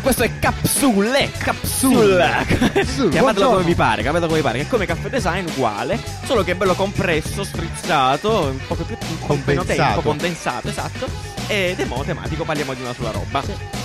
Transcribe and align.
Quindi 0.00 0.16
questo 0.16 0.22
è 0.22 0.38
Capsule, 0.38 1.30
Capsula. 1.36 2.44
Chiamatelo 3.10 3.50
come 3.50 3.64
vi 3.64 3.74
pare, 3.74 4.00
chiamatelo 4.00 4.28
come 4.28 4.40
vi 4.40 4.46
pare, 4.46 4.58
che 4.58 4.64
è 4.64 4.68
come 4.68 4.86
caffè 4.86 5.08
design 5.10 5.46
uguale, 5.46 6.00
solo 6.24 6.42
che 6.42 6.52
è 6.52 6.54
bello 6.54 6.74
compresso, 6.74 7.44
strizzato, 7.44 8.46
un 8.46 8.58
po' 8.66 8.74
più 8.76 8.86
tempo, 8.86 9.26
Condensato. 9.26 10.00
condensato, 10.00 10.68
esatto. 10.68 11.06
Ed 11.48 11.78
è 11.78 11.84
monotematico, 11.84 12.44
parliamo 12.44 12.72
di 12.74 12.80
una 12.80 12.94
sola 12.94 13.10
roba. 13.10 13.42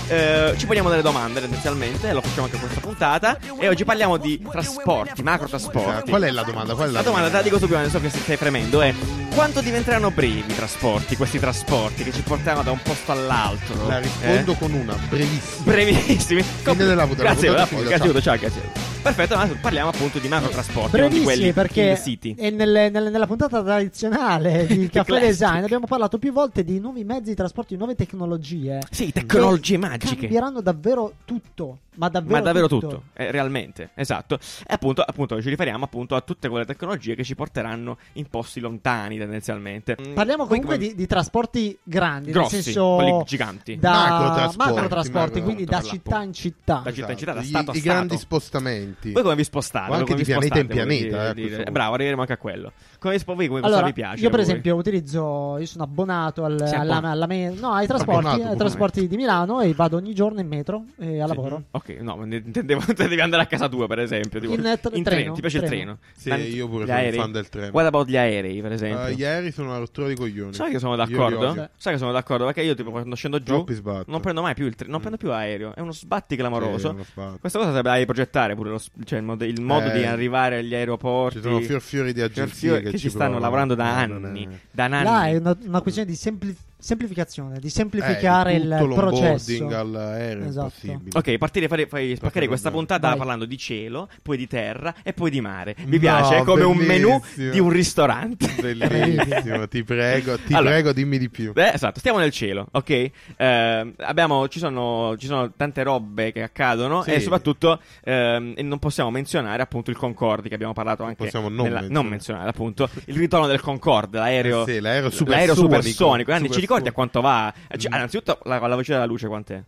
Eh, 0.07 0.53
ci 0.57 0.65
poniamo 0.67 0.89
delle 0.89 1.01
domande 1.01 1.41
tendenzialmente, 1.41 2.11
lo 2.13 2.21
facciamo 2.21 2.45
anche 2.45 2.57
questa 2.59 2.79
puntata. 2.79 3.37
E 3.59 3.67
oggi 3.67 3.83
parliamo 3.85 4.17
di 4.17 4.39
trasporti, 4.51 5.23
macro 5.23 5.47
trasporti. 5.47 6.09
Qual 6.11 6.21
è 6.21 6.29
la 6.31 6.43
domanda? 6.43 6.75
Qual 6.75 6.89
è 6.89 6.91
la, 6.91 6.99
La 6.99 7.03
domanda 7.03 7.27
te 7.29 7.35
la 7.37 7.41
dico 7.41 7.57
subito, 7.57 7.89
so 7.89 7.99
che 7.99 8.09
stai 8.09 8.37
fremendo, 8.37 8.81
è 8.81 8.93
quanto 9.33 9.61
diventeranno 9.61 10.11
brevi 10.11 10.39
i 10.47 10.55
trasporti, 10.55 11.15
questi 11.15 11.39
trasporti 11.39 12.03
che 12.03 12.11
ci 12.13 12.21
portano 12.21 12.61
da 12.61 12.71
un 12.71 12.79
posto 12.83 13.11
all'altro? 13.11 13.87
La 13.87 13.99
rispondo 13.99 14.51
Eh? 14.51 14.57
con 14.57 14.73
una 14.73 14.95
brevissima. 15.09 15.63
Brevissimi. 15.63 16.43
Fine 16.43 16.75
della 16.75 17.05
puntata, 17.07 17.29
Grazie, 17.29 17.49
la 17.49 17.65
puntata 17.65 17.95
è 17.95 17.97
grazie, 17.97 18.21
ciao, 18.21 18.37
grazie. 18.37 18.93
Perfetto, 19.05 19.35
adesso 19.35 19.57
parliamo 19.61 19.89
appunto 19.89 20.17
di 20.17 20.27
macro 20.27 20.49
trasporti, 20.49 20.97
non 20.97 21.09
di 21.09 21.21
quelli 21.21 21.53
perché 21.53 21.81
in 21.89 21.97
city. 21.97 22.33
è 22.35 22.49
nelle- 22.49 22.89
nelle- 22.89 23.11
nella 23.11 23.27
puntata 23.27 23.61
tradizionale 23.61 24.65
di 24.67 24.89
Caffè. 24.89 25.19
Design 25.19 25.63
abbiamo 25.63 25.85
parlato 25.85 26.17
più 26.17 26.31
volte 26.33 26.63
di 26.63 26.79
nuovi 26.79 27.03
mezzi 27.03 27.25
di 27.29 27.35
trasporto, 27.35 27.73
di 27.73 27.77
nuove 27.77 27.93
tecnologie. 27.93 28.79
Sì, 28.89 29.11
tecnologie 29.11 29.77
che 29.77 29.94
magiche. 29.97 30.15
Cambieranno 30.21 30.61
davvero 30.61 31.13
tutto, 31.25 31.79
ma 31.97 32.09
davvero, 32.09 32.33
Ma 32.35 32.41
davvero 32.41 32.67
tutto, 32.67 33.03
eh, 33.13 33.31
realmente, 33.31 33.89
esatto. 33.95 34.35
E 34.35 34.73
appunto, 34.73 35.01
appunto 35.01 35.41
ci 35.41 35.49
riferiamo 35.49 35.83
appunto 35.85 36.15
a 36.15 36.21
tutte 36.21 36.49
quelle 36.49 36.65
tecnologie 36.65 37.15
che 37.15 37.23
ci 37.23 37.35
porteranno 37.35 37.97
in 38.13 38.27
posti 38.27 38.59
lontani 38.59 39.17
tendenzialmente. 39.17 39.95
Mm, 39.99 40.13
Parliamo 40.13 40.45
comunque 40.45 40.77
di, 40.77 40.95
di 40.95 41.05
trasporti 41.07 41.77
grandi, 41.83 42.31
grossi, 42.31 42.55
nel 42.55 42.63
senso 42.63 42.95
quelli 42.95 43.23
giganti. 43.25 43.77
da 43.77 43.91
Macrotrasporti, 43.91 44.71
macrotrasporti, 44.71 45.29
macro- 45.39 45.43
quindi 45.43 45.65
da 45.65 45.81
città 45.81 46.21
in 46.23 46.33
città. 46.33 46.81
Da 46.83 46.91
città 46.93 47.11
in 47.11 47.17
città, 47.17 47.33
da 47.33 47.41
Gli- 47.41 47.45
stato 47.45 47.71
a 47.71 47.73
I 47.73 47.79
stato. 47.79 47.93
grandi 47.95 48.17
spostamenti. 48.17 49.11
Voi 49.11 49.23
come 49.23 49.35
vi 49.35 49.43
spostate? 49.43 49.89
O 49.91 49.93
anche 49.93 50.05
Come 50.05 50.17
di 50.17 50.23
vi 50.23 50.31
pianeta 50.31 50.59
in 50.59 50.67
pianeta, 50.67 51.23
eh, 51.23 51.27
a 51.27 51.33
Di- 51.33 51.41
questo 51.41 51.49
di- 51.49 51.55
punto. 51.55 51.71
bravo, 51.71 51.93
arriveremo 51.93 52.21
anche 52.21 52.33
a 52.33 52.37
quello. 52.37 52.71
Come 52.99 53.13
vi 53.13 53.19
spo- 53.19 53.35
voi 53.35 53.47
come 53.47 53.59
cosa 53.61 53.73
Allora, 53.73 53.87
vi 53.87 53.93
piace? 53.93 54.23
io 54.23 54.29
per 54.29 54.39
esempio 54.39 54.75
utilizzo, 54.75 55.57
io 55.59 55.65
sono 55.65 55.83
abbonato 55.83 56.43
al- 56.43 56.59
alla, 56.61 56.97
alla 57.01 57.25
me- 57.27 57.49
no, 57.51 57.71
ai 57.71 57.87
trasporti, 57.87 58.25
Abbonato, 58.27 58.51
ai 58.51 58.57
trasporti 58.57 59.07
di 59.07 59.15
Milano 59.15 59.61
e 59.61 59.73
vado 59.73 59.97
ogni 59.97 60.13
giorno 60.13 60.39
in 60.39 60.47
metro 60.47 60.85
e 60.97 61.19
a 61.21 61.27
lavoro. 61.27 61.63
Ok, 61.71 61.84
no, 62.01 62.15
ma 62.17 62.25
intendevo 62.25 62.83
devi 62.95 63.19
andare 63.21 63.43
a 63.43 63.45
casa 63.45 63.69
tua, 63.69 63.87
per 63.87 63.99
esempio. 63.99 64.39
Tipo, 64.39 64.53
In, 64.53 64.65
eh, 64.65 64.71
in 64.71 64.79
treno, 64.79 65.03
treno, 65.03 65.33
ti 65.33 65.41
piace 65.41 65.57
il 65.57 65.63
treno. 65.63 65.97
treno? 65.97 65.97
Sì, 66.15 66.29
Ma- 66.29 66.35
io 66.37 66.67
pure 66.67 66.83
gli 66.83 66.87
sono 66.87 66.97
un 66.99 67.03
aerei? 67.03 67.19
fan 67.19 67.31
del 67.31 67.49
treno. 67.49 67.71
What 67.71 67.85
about 67.85 68.07
gli 68.07 68.17
aerei, 68.17 68.61
per 68.61 68.71
esempio? 68.71 69.05
Eh, 69.05 69.11
ieri 69.13 69.51
sono 69.51 69.69
una 69.69 69.77
rottura 69.77 70.07
di 70.07 70.15
coglioni. 70.15 70.53
Sai 70.53 70.71
che 70.71 70.79
sono 70.79 70.95
d'accordo? 70.95 71.69
Sai 71.77 71.93
che 71.93 71.99
sono 71.99 72.11
d'accordo? 72.11 72.45
Perché 72.45 72.61
io, 72.61 72.73
tipo, 72.75 72.91
quando 72.91 73.15
scendo 73.15 73.41
giù, 73.41 73.63
non 74.07 74.19
prendo 74.21 74.41
mai 74.41 74.53
più 74.53 74.65
il 74.65 74.75
treno, 74.75 74.91
non 74.91 74.99
prendo 74.99 75.17
più 75.17 75.31
aereo. 75.31 75.73
È 75.75 75.79
uno 75.81 75.91
sbatti 75.91 76.33
Sì, 76.35 76.39
clamoroso. 76.39 76.89
uno 76.91 77.03
sbatti. 77.03 77.39
Questa 77.39 77.57
cosa 77.59 77.69
sarebbe 77.71 77.89
da 77.89 77.95
riprogettare 77.95 78.55
pure 78.55 78.69
lo 78.71 78.81
cioè, 79.05 79.19
il 79.19 79.25
modo, 79.25 79.43
il 79.45 79.61
modo 79.61 79.89
Eh, 79.89 79.91
di 79.93 80.03
arrivare 80.05 80.57
agli 80.57 80.73
aeroporti. 80.73 81.37
Ci 81.37 81.43
sono 81.43 81.59
fior 81.59 81.81
fiori 81.81 82.13
di 82.13 82.21
agenzie 82.21 82.81
che, 82.81 82.89
che 82.91 82.97
ci 82.97 83.09
stanno 83.09 83.39
lavorando 83.39 83.75
da 83.75 83.85
Eh, 83.85 84.03
anni. 84.03 84.45
è- 84.45 84.49
Da 84.71 84.85
anni. 84.85 85.03
Là 85.03 85.25
è 85.27 85.35
una, 85.37 85.57
una 85.65 85.81
questione 85.81 86.07
di 86.09 86.15
sempli- 86.15 86.55
semplificazione, 86.77 87.59
di 87.59 87.69
semplificare 87.69 88.53
Eh, 88.53 88.57
il 88.57 88.89
processo. 88.93 89.67
all'aereo 89.67 90.45
Esatto. 90.45 90.71
impossibile. 90.83 91.17
Ok, 91.17 91.37
partire, 91.37 91.67
fare, 91.67 91.87
fai 91.87 92.09
spaccarei 92.15 92.31
fare 92.33 92.47
questa 92.47 92.71
puntata 92.71 93.07
Vai. 93.09 93.17
parlando 93.17 93.45
di 93.45 93.57
cielo, 93.57 94.07
poi 94.21 94.37
di 94.37 94.47
terra 94.47 94.93
e 95.03 95.13
poi 95.13 95.29
di 95.31 95.41
mare. 95.41 95.75
Mi 95.85 95.93
No, 95.93 95.99
piace, 95.99 96.37
è 96.37 96.43
come 96.43 96.63
un 96.63 96.77
menù 96.77 97.19
di 97.35 97.59
un 97.59 97.69
ristorante. 97.69 98.53
Bellissimo, 98.61 99.67
ti 99.67 99.83
prego, 99.83 100.37
ti 100.37 100.53
Allora. 100.53 100.71
prego, 100.73 100.91
dimmi 100.93 101.17
di 101.17 101.29
più. 101.29 101.53
Eh, 101.55 101.71
esatto, 101.73 101.99
stiamo 101.99 102.19
nel 102.19 102.31
cielo, 102.31 102.67
ok? 102.71 102.89
Eh, 103.35 103.93
abbiamo, 103.97 104.47
ci, 104.47 104.59
sono, 104.59 105.15
ci 105.17 105.25
sono 105.27 105.51
tante 105.55 105.81
robe 105.83 106.31
che 106.31 106.43
accadono 106.43 107.01
Sì. 107.03 107.11
e 107.11 107.19
soprattutto 107.19 107.79
ehm, 108.03 108.53
e 108.55 108.61
non 108.63 108.79
possiamo 108.79 109.09
menzionare 109.11 109.61
appunto 109.61 109.89
il 109.89 109.97
Concorde 109.97 110.49
che 110.49 110.55
abbiamo 110.55 110.73
parlato 110.73 111.03
anche 111.03 111.15
Possiamo 111.23 111.47
non 111.49 111.55
nella- 111.65 111.79
menzionare. 111.79 111.93
non 111.93 112.05
menzionare 112.07 112.49
appunto 112.49 112.89
il 113.05 113.15
ritorno 113.15 113.47
del 113.47 113.61
Concorde, 113.61 114.17
l'aereo, 114.19 114.61
Eh 114.65 114.73
sì, 114.73 114.79
l'aereo 114.79 115.09
l'aereo 115.09 115.09
supersonico. 115.11 115.55
supersonico. 115.55 116.31
Anni, 116.31 116.49
ricordi 116.65 116.87
a 116.89 116.91
quanto 116.91 117.21
va? 117.21 117.53
Eh, 117.67 117.77
ci- 117.77 117.87
Mm. 117.89 117.93
Innanzitutto 117.93 118.39
la, 118.43 118.59
la 118.59 118.67
velocità 118.67 118.93
della 118.95 119.05
luce 119.05 119.27
quant'è? 119.27 119.63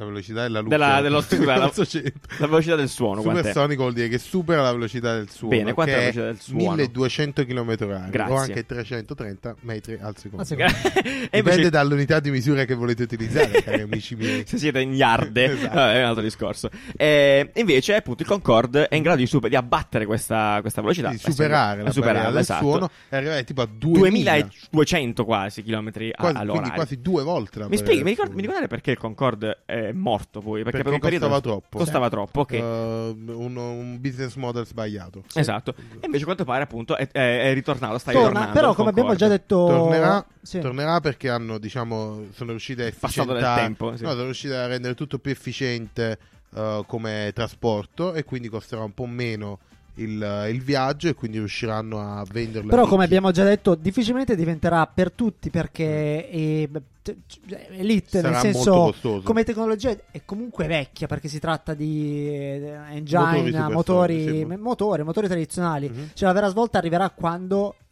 La 0.00 0.06
velocità 0.06 0.40
della 0.42 0.60
luce. 0.60 0.70
Della- 0.70 1.00
dello- 1.02 1.18
la- 1.44 1.70
c'è- 1.84 2.12
La 2.38 2.46
velocità 2.46 2.74
del 2.74 2.88
suono? 2.88 3.20
Supersonico 3.20 3.82
vuol 3.82 3.92
dire 3.92 4.08
che 4.08 4.16
supera 4.16 4.62
la 4.62 4.72
velocità 4.72 5.14
del 5.14 5.28
suono. 5.28 5.54
Bene, 5.54 5.74
quanto 5.74 5.92
è 5.92 5.96
la 5.96 6.00
velocità 6.00 6.24
del 6.24 6.40
suono? 6.40 6.58
1200 6.76 7.44
km 7.44 7.76
orari 7.82 8.10
Grazie. 8.10 8.34
o 8.34 8.38
anche 8.38 8.64
330 8.64 9.56
metri 9.60 9.98
al 10.00 10.16
secondo. 10.16 10.42
Dipende 10.50 11.28
invece 11.38 11.68
dall'unità 11.68 12.18
di 12.18 12.30
misura 12.30 12.64
che 12.64 12.74
volete 12.74 13.02
utilizzare, 13.02 13.62
cari 13.62 13.82
amici 13.82 14.14
miei. 14.16 14.44
se 14.48 14.56
siete 14.56 14.80
in 14.80 14.94
yard, 14.94 15.36
Esatto. 15.36 15.74
vabbè, 15.74 15.92
è 15.94 15.98
un 15.98 16.04
altro 16.08 16.22
discorso. 16.22 16.70
E 16.96 17.50
invece, 17.56 17.94
appunto, 17.96 18.22
il 18.22 18.28
Concorde 18.28 18.88
è 18.88 18.94
in 18.96 19.02
grado 19.02 19.18
di, 19.18 19.26
super- 19.26 19.50
di 19.50 19.56
abbattere 19.56 20.06
questa, 20.06 20.58
questa 20.62 20.80
velocità. 20.80 21.10
Di 21.10 21.18
superare 21.18 21.82
Eh, 21.82 21.84
la 21.84 21.92
barriera 21.92 22.30
del 22.30 22.38
esatto. 22.38 22.62
suono 22.64 22.90
e 23.10 23.16
arrivare 23.16 23.44
tipo 23.44 23.60
a 23.60 23.68
2000, 23.70 24.32
2200 24.70 25.24
quasi 25.26 25.60
a- 25.60 25.82
quasi, 25.82 26.36
all'ora. 26.38 26.58
quindi 26.60 26.70
quasi 26.70 27.00
due 27.02 27.22
volte 27.22 27.58
la 27.58 27.68
Mi 27.68 27.76
spieghi, 27.76 28.02
mi, 28.02 28.10
ricordare 28.10 28.66
perché 28.66 28.92
il 28.92 28.98
Concorde 28.98 29.58
è 29.90 29.92
morto 29.92 30.40
poi? 30.40 30.62
Perché, 30.62 30.82
Perché 30.82 30.82
per 30.84 30.92
un 30.94 30.98
periodo 31.00 31.28
costava 31.28 31.40
troppo. 31.40 31.78
Costava 31.78 32.08
troppo, 32.08 32.40
ok. 32.40 32.52
Eh, 32.52 32.60
un, 32.60 33.56
un 33.56 34.00
business 34.00 34.34
model 34.36 34.66
sbagliato. 34.66 35.22
Esatto. 35.34 35.74
E 36.00 36.06
invece 36.06 36.22
a 36.22 36.26
quanto 36.26 36.44
pare 36.44 36.62
appunto 36.62 36.96
è, 36.96 37.08
è- 37.10 37.50
è 37.50 37.54
ritornato, 37.54 37.98
sta 37.98 38.10
Torna, 38.12 38.26
ritornando. 38.28 38.54
però 38.58 38.74
come 38.74 38.88
abbiamo 38.90 39.14
già 39.14 39.28
detto 39.28 39.66
Tornerà, 39.66 40.24
sì. 40.42 40.58
tornerà 40.60 41.00
perché 41.00 41.28
hanno, 41.28 41.58
diciamo, 41.58 42.24
sono 42.32 42.50
riusciti 42.50 42.82
a 42.82 42.92
Passato 42.98 43.32
del 43.32 43.36
efficientare. 43.42 43.60
tempo, 43.62 43.96
sì. 43.96 44.02
No, 44.02 44.10
sono 44.10 44.24
riusciti 44.24 44.52
a 44.54 44.66
rendere 44.66 44.94
tutto 44.94 45.18
più 45.18 45.30
efficiente 45.30 46.18
eh, 46.54 46.82
come 46.86 47.30
trasporto 47.34 48.12
e 48.14 48.24
quindi 48.24 48.48
costerà 48.48 48.82
un 48.82 48.94
po' 48.94 49.06
meno 49.06 49.58
il, 49.94 50.46
il 50.50 50.62
viaggio 50.62 51.08
e 51.08 51.14
quindi 51.14 51.38
riusciranno 51.38 52.00
a 52.00 52.24
venderlo. 52.30 52.70
Però 52.70 52.86
come 52.86 53.04
abbiamo 53.04 53.30
già 53.30 53.44
detto 53.44 53.74
difficilmente 53.74 54.36
diventerà 54.36 54.86
per 54.86 55.12
tutti 55.12 55.50
perché 55.50 56.28
è, 56.28 56.68
t- 57.02 57.16
cioè, 57.26 57.68
elite 57.70 58.20
Sarà 58.20 58.42
nel 58.42 58.52
senso 58.52 58.94
come 59.22 59.44
tecnologia 59.44 59.96
è 60.10 60.22
comunque 60.24 60.66
vecchia 60.66 61.06
perché 61.06 61.28
si 61.28 61.38
tratta 61.38 61.74
di 61.74 62.28
eh, 62.28 62.78
engine, 62.90 63.68
Motori 63.70 64.44
motori, 64.44 64.56
motori, 64.56 65.02
motori 65.02 65.26
tradizionali. 65.26 65.88
Mhm. 65.88 66.10
Cioè 66.14 66.28
la 66.28 66.34
vera 66.34 66.48
svolta 66.48 66.78
arriverà 66.78 67.10
quando 67.10 67.74
eh, 67.74 67.89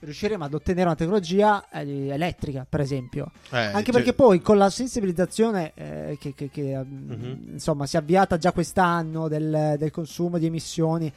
riusciremo 0.00 0.44
ad 0.44 0.54
ottenere 0.54 0.86
una 0.86 0.94
tecnologia 0.96 1.68
eh, 1.70 2.08
elettrica, 2.08 2.66
per 2.68 2.80
esempio. 2.80 3.30
Eh, 3.50 3.56
Anche 3.58 3.84
cioè- 3.84 3.92
perché 3.94 4.12
poi 4.12 4.40
con 4.40 4.58
la 4.58 4.70
sensibilizzazione 4.70 5.72
eh, 5.74 6.16
che, 6.20 6.34
che- 6.34 6.50
che, 6.50 6.76
Mhm. 6.76 7.50
insomma 7.52 7.86
si 7.86 7.96
è 7.96 7.98
avviata 8.00 8.38
già 8.38 8.52
quest'anno 8.52 9.28
del, 9.28 9.76
del 9.78 9.90
consumo 9.90 10.38
di 10.38 10.46
emissioni 10.46 11.12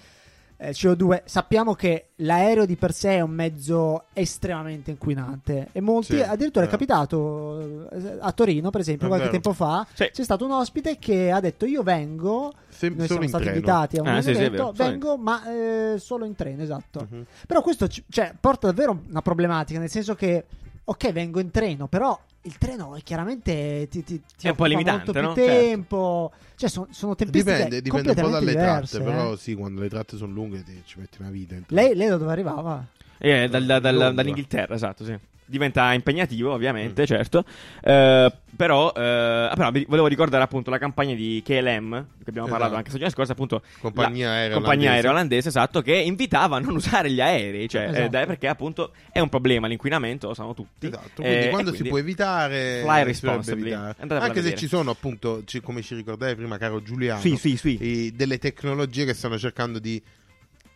eh, 0.61 0.71
CO2, 0.71 1.21
sappiamo 1.23 1.73
che 1.73 2.09
l'aereo 2.17 2.65
di 2.65 2.75
per 2.75 2.91
sé 2.93 3.11
è 3.15 3.21
un 3.21 3.31
mezzo 3.31 4.03
estremamente 4.13 4.91
inquinante 4.91 5.69
e 5.71 5.79
molti, 5.79 6.17
Sì, 6.17 6.21
addirittura 6.21 6.65
è 6.65 6.67
eh. 6.67 6.71
capitato 6.71 7.87
eh, 7.91 8.17
a 8.19 8.31
Torino, 8.33 8.69
per 8.69 8.81
esempio, 8.81 9.05
È 9.05 9.09
qualche 9.09 9.27
vero. 9.29 9.39
tempo 9.41 9.53
fa, 9.55 9.87
Sì. 9.93 10.09
c'è 10.11 10.23
stato 10.23 10.43
un 10.45 10.51
ospite 10.51 10.97
che 10.99 11.31
ha 11.31 11.39
detto 11.39 11.65
io 11.65 11.81
vengo, 11.81 12.51
Se- 12.67 12.89
noi 12.89 13.07
siamo 13.07 13.27
stati 13.27 13.43
treno. 13.45 13.57
invitati 13.57 13.97
a 13.97 14.01
un 14.01 14.07
Ah, 14.07 14.21
sì, 14.21 14.33
sì, 14.35 14.41
è 14.41 14.45
evento, 14.45 14.67
in- 14.67 14.73
vengo 14.75 15.17
ma 15.17 15.49
eh, 15.49 15.95
solo 15.97 16.25
in 16.25 16.35
treno, 16.35 16.61
esatto. 16.61 17.07
Mhm. 17.09 17.25
Però 17.47 17.61
questo 17.61 17.87
ci- 17.87 18.03
cioè, 18.09 18.33
porta 18.39 18.67
davvero 18.67 19.01
una 19.09 19.21
problematica, 19.21 19.79
nel 19.79 19.89
senso 19.89 20.13
che, 20.15 20.45
ok, 20.83 21.11
vengo 21.13 21.39
in 21.39 21.51
treno, 21.51 21.87
però 21.87 22.19
il 22.43 22.57
treno 22.57 22.95
è 22.95 23.01
chiaramente 23.03 23.87
ti, 23.89 24.03
ti, 24.03 24.21
ti 24.37 24.47
È 24.47 24.49
un 24.49 24.55
po' 24.55 24.65
limitante, 24.65 25.11
molto 25.11 25.11
più 25.11 25.21
no? 25.21 25.33
Certo. 25.35 25.51
tempo. 25.51 26.31
Cioè, 26.55 26.69
son- 26.69 26.87
sono 26.91 27.15
tempistiche 27.15 27.55
Dipende, 27.55 27.81
dipende 27.81 28.09
un 28.09 28.15
po' 28.15 28.29
dalle 28.29 28.51
diverse, 28.51 28.97
tratte, 28.97 29.09
eh. 29.09 29.13
però 29.15 29.35
sì, 29.35 29.55
quando 29.55 29.81
le 29.81 29.89
tratte 29.89 30.17
sono 30.17 30.33
lunghe 30.33 30.63
ti- 30.63 30.81
ci 30.85 30.99
metti 30.99 31.17
una 31.21 31.29
vita. 31.29 31.55
Lei, 31.67 31.95
lei 31.95 32.07
da 32.07 32.17
dove 32.17 32.31
arrivava? 32.31 32.85
Eh, 33.17 33.47
dal- 33.49 33.65
dal- 33.65 33.81
dal- 33.81 34.13
dall'Inghilterra, 34.13 34.75
esatto, 34.75 35.03
sì. 35.03 35.17
Diventa 35.49 35.93
impegnativo, 35.93 36.51
ovviamente, 36.53 37.01
Mm. 37.01 37.05
certo. 37.05 37.43
Eh, 37.81 38.31
però, 38.55 38.89
eh, 38.95 39.49
però 39.55 39.71
volevo 39.87 40.05
ricordare 40.05 40.43
appunto 40.43 40.69
la 40.69 40.77
campagna 40.77 41.15
di 41.15 41.41
KLM, 41.43 42.05
che 42.23 42.29
abbiamo 42.29 42.47
parlato 42.47 42.73
Esatto. 42.73 42.75
anche 42.75 42.83
la 42.83 42.91
settimana 42.91 43.09
scorsa, 43.09 43.31
appunto. 43.31 43.61
Compagnia 43.79 44.29
aerea 44.29 44.53
compagnia 44.53 44.91
aerea 44.91 45.09
olandese, 45.09 45.47
esatto, 45.47 45.81
che 45.81 45.95
invitava 45.95 46.57
a 46.57 46.59
non 46.59 46.75
usare 46.75 47.09
gli 47.09 47.19
aerei, 47.19 47.67
cioè, 47.67 47.85
Esatto. 47.89 48.17
eh, 48.17 48.25
perché 48.27 48.47
appunto 48.47 48.91
è 49.11 49.19
un 49.19 49.29
problema, 49.29 49.65
l'inquinamento, 49.65 50.27
lo 50.27 50.33
sanno 50.35 50.53
tutti. 50.53 50.85
Esatto, 50.85 51.21
Eh, 51.23 51.25
quindi 51.25 51.45
e 51.45 51.49
quando 51.49 51.69
quindi- 51.69 51.77
si 51.77 51.89
può 51.89 51.97
evitare, 51.97 52.81
Fly 52.83 53.03
responsibly. 53.03 53.71
evitare. 53.71 53.95
Anche 54.19 54.41
se 54.43 54.53
ci 54.55 54.67
sono 54.67 54.91
appunto, 54.91 55.41
ci- 55.45 55.61
come 55.61 55.81
ci 55.81 55.95
ricordavi 55.95 56.35
prima, 56.35 56.57
caro 56.59 56.83
Giuliano, 56.83 57.21
Sì, 57.21 57.37
sì, 57.37 57.57
sì. 57.57 58.13
delle 58.15 58.37
tecnologie 58.37 59.05
che 59.05 59.15
stanno 59.15 59.39
cercando 59.39 59.79
di 59.79 59.99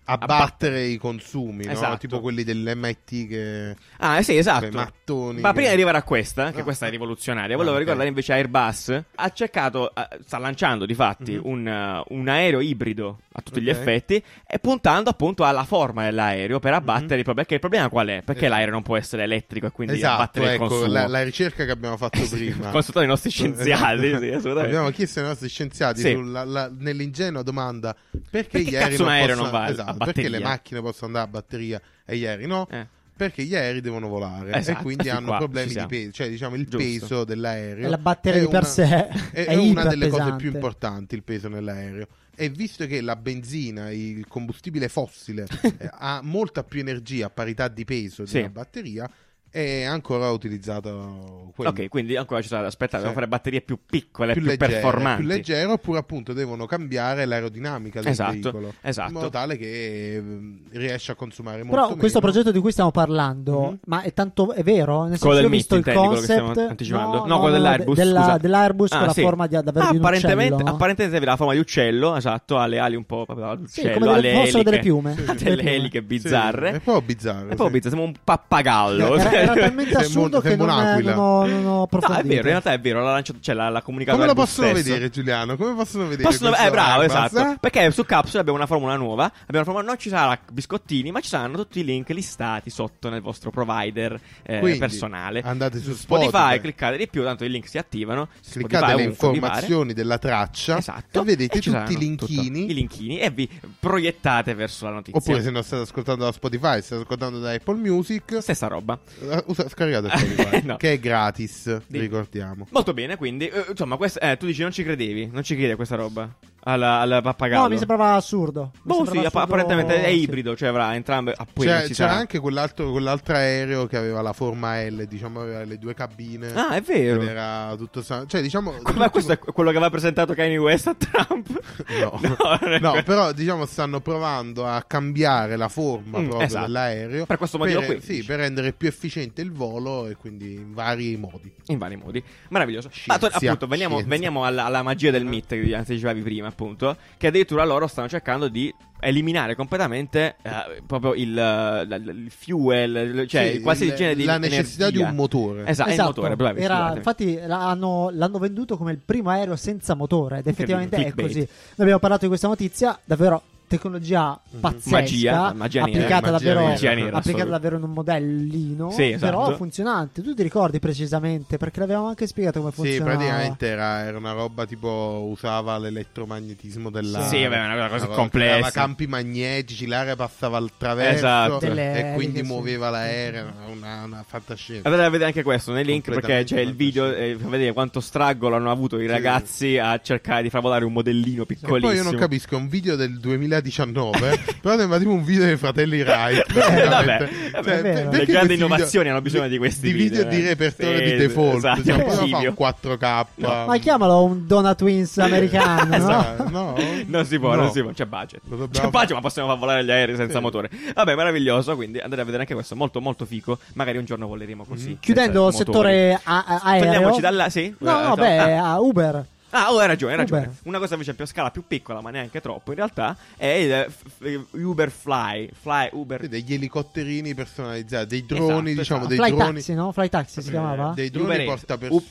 abbattere 0.05 0.83
i 0.83 0.97
consumi, 0.97 1.65
no? 1.65 1.71
Esatto. 1.71 1.97
tipo 1.97 2.19
quelli 2.19 2.43
dell'MIT 2.43 3.27
che 3.27 3.75
Ah, 3.97 4.17
eh 4.19 4.23
sì, 4.23 4.37
esatto. 4.37 4.69
mattoni. 4.71 5.39
Ma 5.41 5.51
prima 5.53 5.67
di 5.69 5.73
arrivare 5.73 5.97
a 5.97 6.03
questa, 6.03 6.51
che 6.51 6.61
Ah. 6.61 6.63
questa 6.63 6.87
è 6.87 6.89
rivoluzionaria, 6.89 7.55
volevo 7.55 7.71
Ah, 7.73 7.77
ok. 7.77 7.83
ricordare 7.83 8.07
invece 8.09 8.33
Airbus 8.33 9.01
ha 9.15 9.29
cercato, 9.31 9.93
eh, 9.95 10.07
sta 10.25 10.37
lanciando 10.37 10.85
di 10.85 10.93
fatti 10.93 11.33
Mhm. 11.33 11.41
un, 11.43 11.67
eh, 11.67 12.03
un 12.09 12.27
aereo 12.27 12.59
ibrido 12.59 13.19
a 13.35 13.41
tutti 13.41 13.61
gli 13.61 13.69
Ok. 13.69 13.75
effetti 13.77 14.23
e 14.47 14.59
puntando 14.59 15.09
appunto 15.09 15.43
alla 15.43 15.63
forma 15.63 16.03
dell'aereo 16.03 16.59
per 16.59 16.73
abbattere 16.73 17.13
Mhm. 17.13 17.17
il 17.17 17.23
problema. 17.23 17.33
Perché 17.43 17.53
il 17.55 17.59
problema 17.59 17.89
qual 17.89 18.07
è? 18.07 18.21
Perché 18.23 18.31
Esatto. 18.45 18.47
l'aereo 18.53 18.73
non 18.73 18.83
può 18.83 18.97
essere 18.97 19.23
elettrico 19.23 19.65
e 19.67 19.71
quindi 19.71 19.95
esatto, 19.95 20.13
abbattere 20.21 20.45
il 20.45 20.51
ecco, 20.53 20.67
consumo? 20.67 20.91
la, 20.91 21.07
la 21.07 21.23
ricerca 21.23 21.65
che 21.65 21.71
abbiamo 21.71 21.97
fatto 21.97 22.19
prima. 22.29 22.69
Consultato 22.69 23.05
i 23.05 23.07
nostri 23.07 23.29
scienziati, 23.31 23.99
sì, 24.01 24.13
assolutamente. 24.13 24.59
Abbiamo 24.59 24.89
chiesto 24.91 25.19
ai 25.19 25.25
nostri 25.25 25.49
scienziati 25.49 26.01
Sì. 26.01 26.11
sulla- 26.11 26.43
la- 26.43 26.71
nell'ingenua 26.77 27.41
domanda 27.41 27.95
perché, 28.29 28.49
Perché 28.59 28.59
gli 28.71 28.75
aerei 28.75 28.97
non 28.97 29.07
aereo 29.07 29.35
possono- 29.37 29.51
non 29.51 29.59
va 29.59 29.67
a 29.93 29.97
batteria? 29.97 30.29
perché 30.29 30.29
le 30.29 30.39
macchine 30.43 30.81
possono 30.81 31.05
andare 31.07 31.25
a 31.25 31.29
batteria 31.29 31.81
e 32.05 32.17
gli 32.17 32.25
aerei 32.25 32.47
no? 32.47 32.67
Eh. 32.69 32.87
Perché 33.15 33.43
gli 33.43 33.55
aerei 33.55 33.79
devono 33.79 34.07
volare 34.07 34.53
Esatto, 34.53 34.79
e 34.79 34.81
quindi 34.81 35.09
hanno 35.09 35.27
qua 35.27 35.37
problemi 35.37 35.73
di 35.73 35.85
peso, 35.87 36.11
cioè 36.11 36.29
diciamo 36.29 36.55
il 36.55 36.63
Giusto. 36.67 36.77
peso 36.77 37.23
dell'aereo. 37.23 37.85
E 37.85 37.89
la 37.89 37.97
batteria 37.99 38.39
è 38.39 38.43
di 38.43 38.49
per 38.49 38.59
una- 38.61 38.67
sé 38.69 39.07
è, 39.31 39.45
è, 39.45 39.55
una 39.55 39.85
delle 39.85 40.09
cose 40.09 40.35
più 40.35 40.51
importanti, 40.51 41.13
il 41.13 41.21
peso 41.23 41.47
nell'aereo. 41.47 42.07
E 42.35 42.49
visto 42.49 42.87
che 42.87 43.01
la 43.01 43.15
benzina, 43.15 43.91
il 43.91 44.25
combustibile 44.27 44.89
fossile, 44.89 45.45
eh, 45.61 45.89
ha 45.91 46.21
molta 46.23 46.63
più 46.63 46.79
energia 46.79 47.27
a 47.27 47.29
parità 47.29 47.67
di 47.67 47.85
peso 47.85 48.23
di 48.23 48.29
Sì. 48.29 48.39
una 48.39 48.49
batteria, 48.49 49.07
è 49.55 49.83
ancora 49.83 50.31
utilizzato 50.31 51.51
quello. 51.55 51.69
Ok, 51.69 51.87
quindi 51.87 52.15
ancora 52.15 52.41
ci 52.41 52.47
sarà 52.47 52.61
da 52.61 52.67
aspettare, 52.69 53.03
Sì. 53.03 53.07
devono 53.09 53.13
fare 53.13 53.27
batterie 53.27 53.61
più 53.61 53.77
piccole, 53.85 54.33
più, 54.33 54.41
leggero, 54.41 54.71
performanti. 54.71 55.19
più 55.21 55.29
leggero, 55.29 55.73
oppure 55.73 55.99
appunto 55.99 56.33
devono 56.33 56.65
cambiare 56.65 57.25
l'aerodinamica 57.25 57.99
del 58.01 58.09
Esatto, 58.11 58.31
veicolo 58.31 58.73
esatto. 58.81 59.07
in 59.09 59.13
modo 59.13 59.29
tale 59.29 59.55
che 59.57 60.15
ehm, 60.15 60.59
riesce 60.71 61.11
a 61.11 61.15
consumare 61.15 61.57
molto 61.57 61.71
Però 61.75 61.85
meno. 61.89 61.97
questo 61.99 62.19
progetto 62.19 62.51
di 62.51 62.59
cui 62.59 62.71
stiamo 62.71 62.89
parlando, 62.89 63.61
Mhm. 63.69 63.79
ma 63.85 64.01
è 64.01 64.11
tanto 64.13 64.53
è 64.53 64.63
vero? 64.63 65.01
Nel 65.01 65.09
senso 65.11 65.25
Quello 65.27 65.41
io 65.41 65.47
ho 65.47 65.49
visto 65.51 65.75
il 65.75 65.83
concept 65.83 66.23
stiamo 66.23 66.53
anticipando? 66.69 67.17
No, 67.19 67.25
No, 67.27 67.39
quello 67.39 67.53
dell'Airbus, 67.53 67.95
della- 67.97 68.37
dell'Airbus 68.41 68.91
Ah, 68.93 68.97
con 68.97 69.05
la 69.07 69.13
sì. 69.13 69.21
forma 69.21 69.45
di, 69.45 69.53
davvero 69.61 69.85
Ah, 69.85 69.89
di 69.91 69.97
un 69.97 70.01
apparentemente, 70.03 70.53
uccello. 70.55 70.69
apparentemente 70.71 71.15
aveva 71.17 71.31
la 71.31 71.37
forma 71.37 71.53
di 71.53 71.59
uccello, 71.59 72.15
esatto, 72.15 72.57
ha 72.57 72.65
le 72.65 72.79
ali 72.79 72.95
un 72.95 73.05
po' 73.05 73.25
proprio 73.25 73.59
Sì, 73.67 73.81
come 73.91 74.07
delle, 74.07 74.21
le 74.21 74.33
fossero 74.33 74.63
delle 74.63 74.79
piume. 74.79 75.15
Delle 75.37 75.73
eliche 75.75 76.01
bizzarre. 76.01 76.69
è 76.71 76.79
proprio 76.79 77.01
bizzarro. 77.03 77.49
È 77.49 77.55
proprio 77.55 77.67
sì. 77.67 77.73
bizzarro, 77.73 77.95
sembra 77.95 78.07
un 78.07 78.15
pappagallo. 78.23 79.41
Era, 79.43 79.53
talmente 79.67 79.95
assurdo 79.95 80.41
che 80.41 80.55
non, 80.55 80.67
un'aquila. 80.69 81.13
non 81.15 81.23
ho, 81.23 81.45
non 81.45 81.65
ho 81.65 81.71
No, 81.73 81.81
approfondito. 81.83 82.21
è 82.21 82.27
vero, 82.27 82.39
in 82.41 82.45
realtà 82.47 82.71
è 82.73 82.79
vero, 82.79 83.01
l'ha 83.03 83.11
lanciato, 83.11 83.39
cioè 83.41 83.55
l'ha, 83.55 83.69
l'ha 83.69 83.81
comunicato 83.81 84.15
Come 84.17 84.27
lo 84.29 84.35
possono 84.35 84.67
stesso. 84.69 84.83
vedere, 84.89 85.09
Giuliano? 85.09 85.55
Come 85.57 85.73
possono 85.75 86.03
vedere? 86.07 86.23
Possono- 86.29 86.55
eh, 86.55 86.69
bravo, 86.69 87.01
Airbus, 87.01 87.15
esatto. 87.31 87.51
eh? 87.51 87.57
Perché 87.59 87.91
su 87.91 88.05
Capsule 88.05 88.39
abbiamo 88.39 88.57
una 88.57 88.67
formula 88.67 88.95
nuova. 88.95 89.25
Abbiamo 89.25 89.43
una 89.49 89.63
formula, 89.63 89.83
non 89.85 89.97
ci 89.97 90.09
sarà 90.09 90.39
biscottini, 90.51 91.11
ma 91.11 91.19
ci 91.19 91.29
saranno 91.29 91.57
tutti 91.57 91.79
i 91.79 91.83
link 91.83 92.09
listati 92.09 92.69
sotto 92.69 93.09
nel 93.09 93.21
vostro 93.21 93.49
provider 93.51 94.19
eh, 94.43 94.59
Quindi, 94.59 94.77
personale. 94.79 95.41
andate 95.43 95.79
su 95.79 95.93
Spotify, 95.93 96.29
Spotify. 96.29 96.59
cliccate 96.61 96.97
di 96.97 97.07
più, 97.07 97.23
tanto 97.23 97.43
i 97.43 97.49
link 97.49 97.67
si 97.67 97.77
attivano. 97.77 98.27
Cliccate 98.49 98.75
Spotify, 98.85 98.95
le 98.97 99.03
informazioni 99.03 99.93
della 99.93 100.17
traccia 100.17 100.77
Esatto. 100.77 101.21
e 101.21 101.23
vedete 101.23 101.57
E 101.57 101.61
tutti 101.61 101.93
i 101.93 101.97
linkini. 101.97 102.59
tutto. 102.59 102.71
I 102.71 102.73
linkini 102.73 103.19
e 103.19 103.29
vi 103.29 103.49
proiettate 103.79 104.53
verso 104.53 104.85
la 104.85 104.91
notizia. 104.91 105.19
Oppure 105.19 105.41
se 105.43 105.51
non 105.51 105.63
state 105.63 105.83
ascoltando 105.83 106.23
da 106.25 106.31
Spotify, 106.31 106.81
state 106.81 107.01
ascoltando 107.01 107.39
da 107.39 107.51
Apple 107.51 107.75
Music, 107.75 108.37
Stessa 108.41 108.67
roba. 108.67 108.97
Eh, 109.37 109.43
usa- 109.47 109.67
scaricate 109.69 110.09
Spotify, 110.17 110.61
No. 110.65 110.77
che 110.77 110.93
è 110.93 110.99
gratis, 110.99 111.81
Di- 111.87 111.99
ricordiamo. 111.99 112.67
Molto 112.71 112.93
bene, 112.93 113.17
quindi, 113.17 113.47
eh, 113.47 113.65
insomma, 113.69 113.97
quest- 113.97 114.21
eh, 114.21 114.37
tu 114.37 114.45
dici 114.45 114.61
non 114.61 114.71
ci 114.71 114.83
credevi, 114.83 115.29
non 115.31 115.43
ci 115.43 115.55
credi 115.55 115.71
a 115.71 115.75
questa 115.75 115.95
roba? 115.95 116.33
Alla, 116.65 116.99
alla 116.99 117.21
pappagallo? 117.21 117.63
No, 117.63 117.67
mi 117.69 117.77
sembrava 117.77 118.13
assurdo. 118.13 118.71
Mi 118.73 118.79
Boh, 118.83 118.93
sembrava 119.03 119.19
sì, 119.19 119.25
assurdo- 119.27 119.39
apparentemente 119.39 120.01
è 120.03 120.09
sì. 120.09 120.21
ibrido, 120.21 120.55
cioè 120.55 120.69
avrà 120.69 120.95
entrambe. 120.95 121.33
Ah, 121.35 121.45
poi 121.51 121.65
C'era, 121.65 122.11
anche 122.11 122.39
quell'altro, 122.39 122.89
quell'altro 122.91 123.35
aereo 123.35 123.85
che 123.85 123.97
aveva 123.97 124.21
la 124.21 124.31
forma 124.31 124.81
L, 124.81 125.05
diciamo, 125.05 125.41
aveva 125.41 125.63
le 125.65 125.77
due 125.77 125.93
cabine. 125.93 126.53
Ah, 126.53 126.69
è 126.75 126.81
vero. 126.81 127.21
Era 127.21 127.75
tutto 127.77 128.01
cioè 128.03 128.41
diciamo 128.41 128.73
Ma 128.95 129.09
questo 129.09 129.33
è 129.33 129.39
quello 129.39 129.71
che 129.71 129.75
aveva 129.75 129.91
presentato 129.91 130.33
Kanye 130.33 130.57
West 130.57 130.87
a 130.87 130.95
Trump? 130.95 131.49
No. 131.99 132.19
No, 132.23 132.57
quello. 132.91 133.03
però 133.03 133.31
diciamo 133.33 133.65
stanno 133.65 133.99
provando 133.99 134.65
a 134.65 134.83
cambiare 134.87 135.55
la 135.57 135.67
forma 135.67 136.19
Mm, 136.19 136.27
proprio 136.27 136.41
esatto. 136.47 136.65
dell'aereo 136.65 137.25
Per 137.25 137.37
questo 137.37 137.57
motivo 137.57 137.79
per, 137.79 137.97
qui, 137.97 138.01
sì, 138.01 138.23
per 138.23 138.39
rendere 138.39 138.71
più 138.73 138.87
efficiente 138.87 139.41
il 139.41 139.51
volo 139.51 140.07
e 140.07 140.15
quindi 140.15 140.53
in 140.53 140.73
vari 140.73 141.15
modi. 141.17 141.51
In 141.67 141.77
vari 141.77 141.95
modi. 141.97 142.23
Meraviglioso. 142.49 142.89
Scienza, 142.89 143.13
Ma 143.13 143.17
to- 143.29 143.35
appunto, 143.35 143.67
veniamo, 143.67 144.01
veniamo 144.05 144.45
alla, 144.45 144.65
alla 144.65 144.81
magia 144.81 145.11
del 145.11 145.25
MIT 145.25 145.47
che 145.47 145.75
anticipavi 145.75 146.21
prima, 146.21 146.51
appunto. 146.53 146.95
Che 147.17 147.27
addirittura 147.27 147.65
loro 147.65 147.87
stanno 147.87 148.07
cercando 148.07 148.47
di 148.47 148.73
eliminare 149.01 149.53
completamente 149.55 150.35
eh, 150.43 150.81
proprio 150.87 151.13
il, 151.13 151.37
eh, 151.37 151.95
il 151.95 152.31
fuel, 152.31 153.25
cioè 153.27 153.51
Sì, 153.55 153.59
qualsiasi 153.59 153.91
il- 153.91 153.97
genere 153.97 154.15
di 154.15 154.23
la 154.23 154.37
necessità 154.37 154.83
energia. 154.85 155.03
di 155.03 155.09
un 155.09 155.15
motore. 155.15 155.65
Esatto, 155.67 155.89
Esatto, 155.89 156.07
motore, 156.21 156.35
bravi, 156.37 156.61
era- 156.61 156.93
infatti 156.95 157.37
l'hanno, 157.45 158.09
l'hanno 158.13 158.37
venduto 158.37 158.77
come 158.77 158.91
il 158.93 158.99
primo 159.03 159.29
aereo 159.29 159.57
senza 159.57 159.93
motore 159.93 160.37
ed 160.37 160.47
effettivamente 160.47 160.95
è 161.05 161.13
così. 161.13 161.39
Noi 161.39 161.47
abbiamo 161.79 161.99
parlato 161.99 162.21
di 162.21 162.27
questa 162.29 162.47
notizia, 162.47 162.97
davvero 163.03 163.41
tecnologia 163.67 164.39
pazzesca, 164.59 164.91
Magia, 164.91 165.53
magia 165.53 165.83
nera. 165.85 165.91
applicata, 165.97 166.31
Magia 166.31 166.45
davvero. 166.45 166.65
Magia 166.67 166.93
nera, 166.93 167.17
applicata 167.17 167.49
davvero 167.49 167.77
in 167.77 167.83
un 167.83 167.91
modellino, 167.91 168.91
Sì, 168.91 169.11
esatto. 169.11 169.25
però 169.43 169.55
funzionante. 169.55 170.21
Tu 170.21 170.33
ti 170.33 170.43
ricordi 170.43 170.79
precisamente 170.79 171.57
perché 171.57 171.79
l'avevamo 171.79 172.07
anche 172.07 172.27
spiegato 172.27 172.59
come 172.59 172.71
Sì, 172.71 172.77
funzionava. 172.77 173.11
praticamente 173.17 173.67
era, 173.67 174.03
era 174.03 174.17
una 174.17 174.31
roba 174.33 174.65
tipo 174.65 175.27
usava 175.29 175.77
l'elettromagnetismo 175.77 176.89
dell'aria. 176.89 177.27
Sì, 177.27 177.43
vabbè, 177.43 177.55
una 177.65 177.73
cosa 177.75 177.87
così 177.89 178.03
Aveva- 178.03 178.15
complessa. 178.15 178.53
Aveva 178.53 178.69
campi 178.71 179.07
magnetici, 179.07 179.85
l'aria 179.87 180.15
passava 180.15 180.57
attraverso 180.59 181.15
Esatto. 181.15 181.65
E 181.65 182.11
quindi 182.15 182.39
sì. 182.39 182.43
muoveva 182.45 182.89
l'aereo. 182.89 183.51
Una, 183.71 184.03
una 184.03 184.23
fantascienza. 184.27 184.87
Andate 184.87 185.05
a 185.07 185.09
vedere 185.09 185.29
anche 185.29 185.43
questo 185.43 185.71
nei 185.71 185.83
link 185.85 186.09
perché 186.11 186.43
c'è 186.43 186.59
il 186.59 186.73
video 186.75 187.13
e 187.13 187.35
fa 187.39 187.47
vedere 187.47 187.73
quanto 187.73 187.99
struggle 187.99 188.55
hanno 188.55 188.71
avuto 188.71 188.97
i 188.97 189.01
Sì. 189.01 189.07
ragazzi 189.07 189.77
a 189.77 189.99
cercare 189.99 190.43
di 190.43 190.49
far 190.49 190.61
volare 190.61 190.85
un 190.85 190.93
modellino 190.93 191.43
E 191.43 191.45
piccolissimo. 191.45 191.87
poi 191.91 191.95
io 191.97 192.03
non 192.03 192.15
capisco, 192.15 192.55
è 192.55 192.57
un 192.57 192.67
video 192.67 192.95
del 192.95 193.19
2019, 193.63 194.39
però 194.61 194.77
sembra 194.77 194.97
tipo 194.97 195.11
un 195.11 195.23
video 195.23 195.45
dei 195.45 195.57
fratelli 195.57 196.01
Wright. 196.01 196.45
Eh, 196.55 196.87
vabbè, 196.87 197.29
vabbè, 197.51 197.63
Cioè, 197.63 197.81
per- 197.81 198.07
Le 198.11 198.25
grandi 198.25 198.53
innovazioni 198.55 198.89
video- 199.05 199.11
hanno 199.11 199.21
bisogno 199.21 199.47
di 199.47 199.57
questi 199.57 199.87
di 199.87 199.91
video 199.93 200.23
video, 200.23 200.29
di 200.39 200.45
eh. 200.45 200.47
repertorio 200.49 200.97
Sì, 200.97 201.03
di 201.03 201.15
default. 201.15 201.55
esatto, 201.57 201.91
archivio. 201.93 202.49
un 202.49 202.55
4K? 202.55 203.25
No. 203.35 203.65
Ma 203.65 203.77
chiamalo 203.77 204.23
un 204.23 204.45
Dona 204.47 204.75
Twins 204.75 205.17
americano, 205.17 205.85
no? 205.85 205.95
Esatto, 205.95 206.49
no? 206.49 206.75
Non 207.07 207.25
si 207.25 207.39
può, 207.39 207.55
No. 207.55 207.61
non 207.63 207.71
si 207.71 207.81
può, 207.81 207.91
c'è 207.91 208.05
budget. 208.05 208.41
Dobbiamo 208.43 208.67
C'è 208.71 208.89
budget, 208.89 209.11
ma 209.13 209.21
possiamo 209.21 209.47
far 209.49 209.57
volare 209.57 209.83
gli 209.83 209.91
aerei 209.91 210.15
senza 210.15 210.37
Sì. 210.37 210.41
motore. 210.41 210.69
Vabbè, 210.93 211.15
meraviglioso. 211.15 211.75
Quindi 211.75 211.99
andate 211.99 212.21
a 212.21 212.25
vedere 212.25 212.43
anche 212.43 212.53
questo, 212.53 212.75
molto, 212.75 212.99
molto 213.01 213.25
fico. 213.25 213.57
Magari 213.73 213.97
un 213.97 214.05
giorno 214.05 214.27
voleremo 214.27 214.65
così. 214.65 214.89
Mhm. 214.89 214.97
Chiudendo 214.99 215.47
il 215.47 215.53
settore 215.53 216.19
a- 216.23 216.43
a- 216.47 216.61
aereo. 216.63 216.91
Togliamoci 216.93 217.21
dalla. 217.21 217.49
Sì? 217.49 217.73
No, 217.79 218.01
no, 218.01 218.13
Eh, 218.13 218.19
beh, 218.19 218.57
ah. 218.57 218.71
a 218.73 218.79
Uber. 218.79 219.25
Ah, 219.55 219.71
oh, 219.71 219.77
hai 219.77 219.85
ragione, 219.87 220.13
hai 220.13 220.17
ragione. 220.17 220.41
Uber. 220.45 220.55
Una 220.63 220.79
cosa 220.79 220.93
invece 220.93 221.13
più 221.13 221.23
a 221.25 221.27
scala 221.27 221.51
più 221.51 221.63
piccola, 221.67 222.01
ma 222.01 222.09
neanche 222.09 222.41
troppo 222.41 222.71
in 222.71 222.77
realtà, 222.77 223.15
è 223.37 223.45
il 223.45 223.85
f- 223.87 224.47
Uber 224.53 224.89
Fly. 224.89 225.49
Fly 225.61 225.89
Uber. 225.91 226.21
Sì, 226.21 226.27
degli 226.27 226.53
elicotterini 226.55 227.35
personalizzati, 227.35 228.07
dei 228.07 228.25
droni, 228.25 228.71
Esatto, 228.71 228.79
diciamo, 228.81 228.99
esatto. 229.01 229.07
dei 229.07 229.17
Fly 229.17 229.35
droni. 229.37 229.53
Taxi, 229.53 229.73
no? 229.75 229.91
Fly 229.91 230.09
Taxi 230.09 230.41
si 230.41 230.47
Eh, 230.47 230.51
chiamava? 230.51 230.93
Dei 230.95 231.09
droni 231.11 231.33
Uber 231.33 231.45
porta 231.45 231.77
per 231.77 231.91
U- 231.91 232.03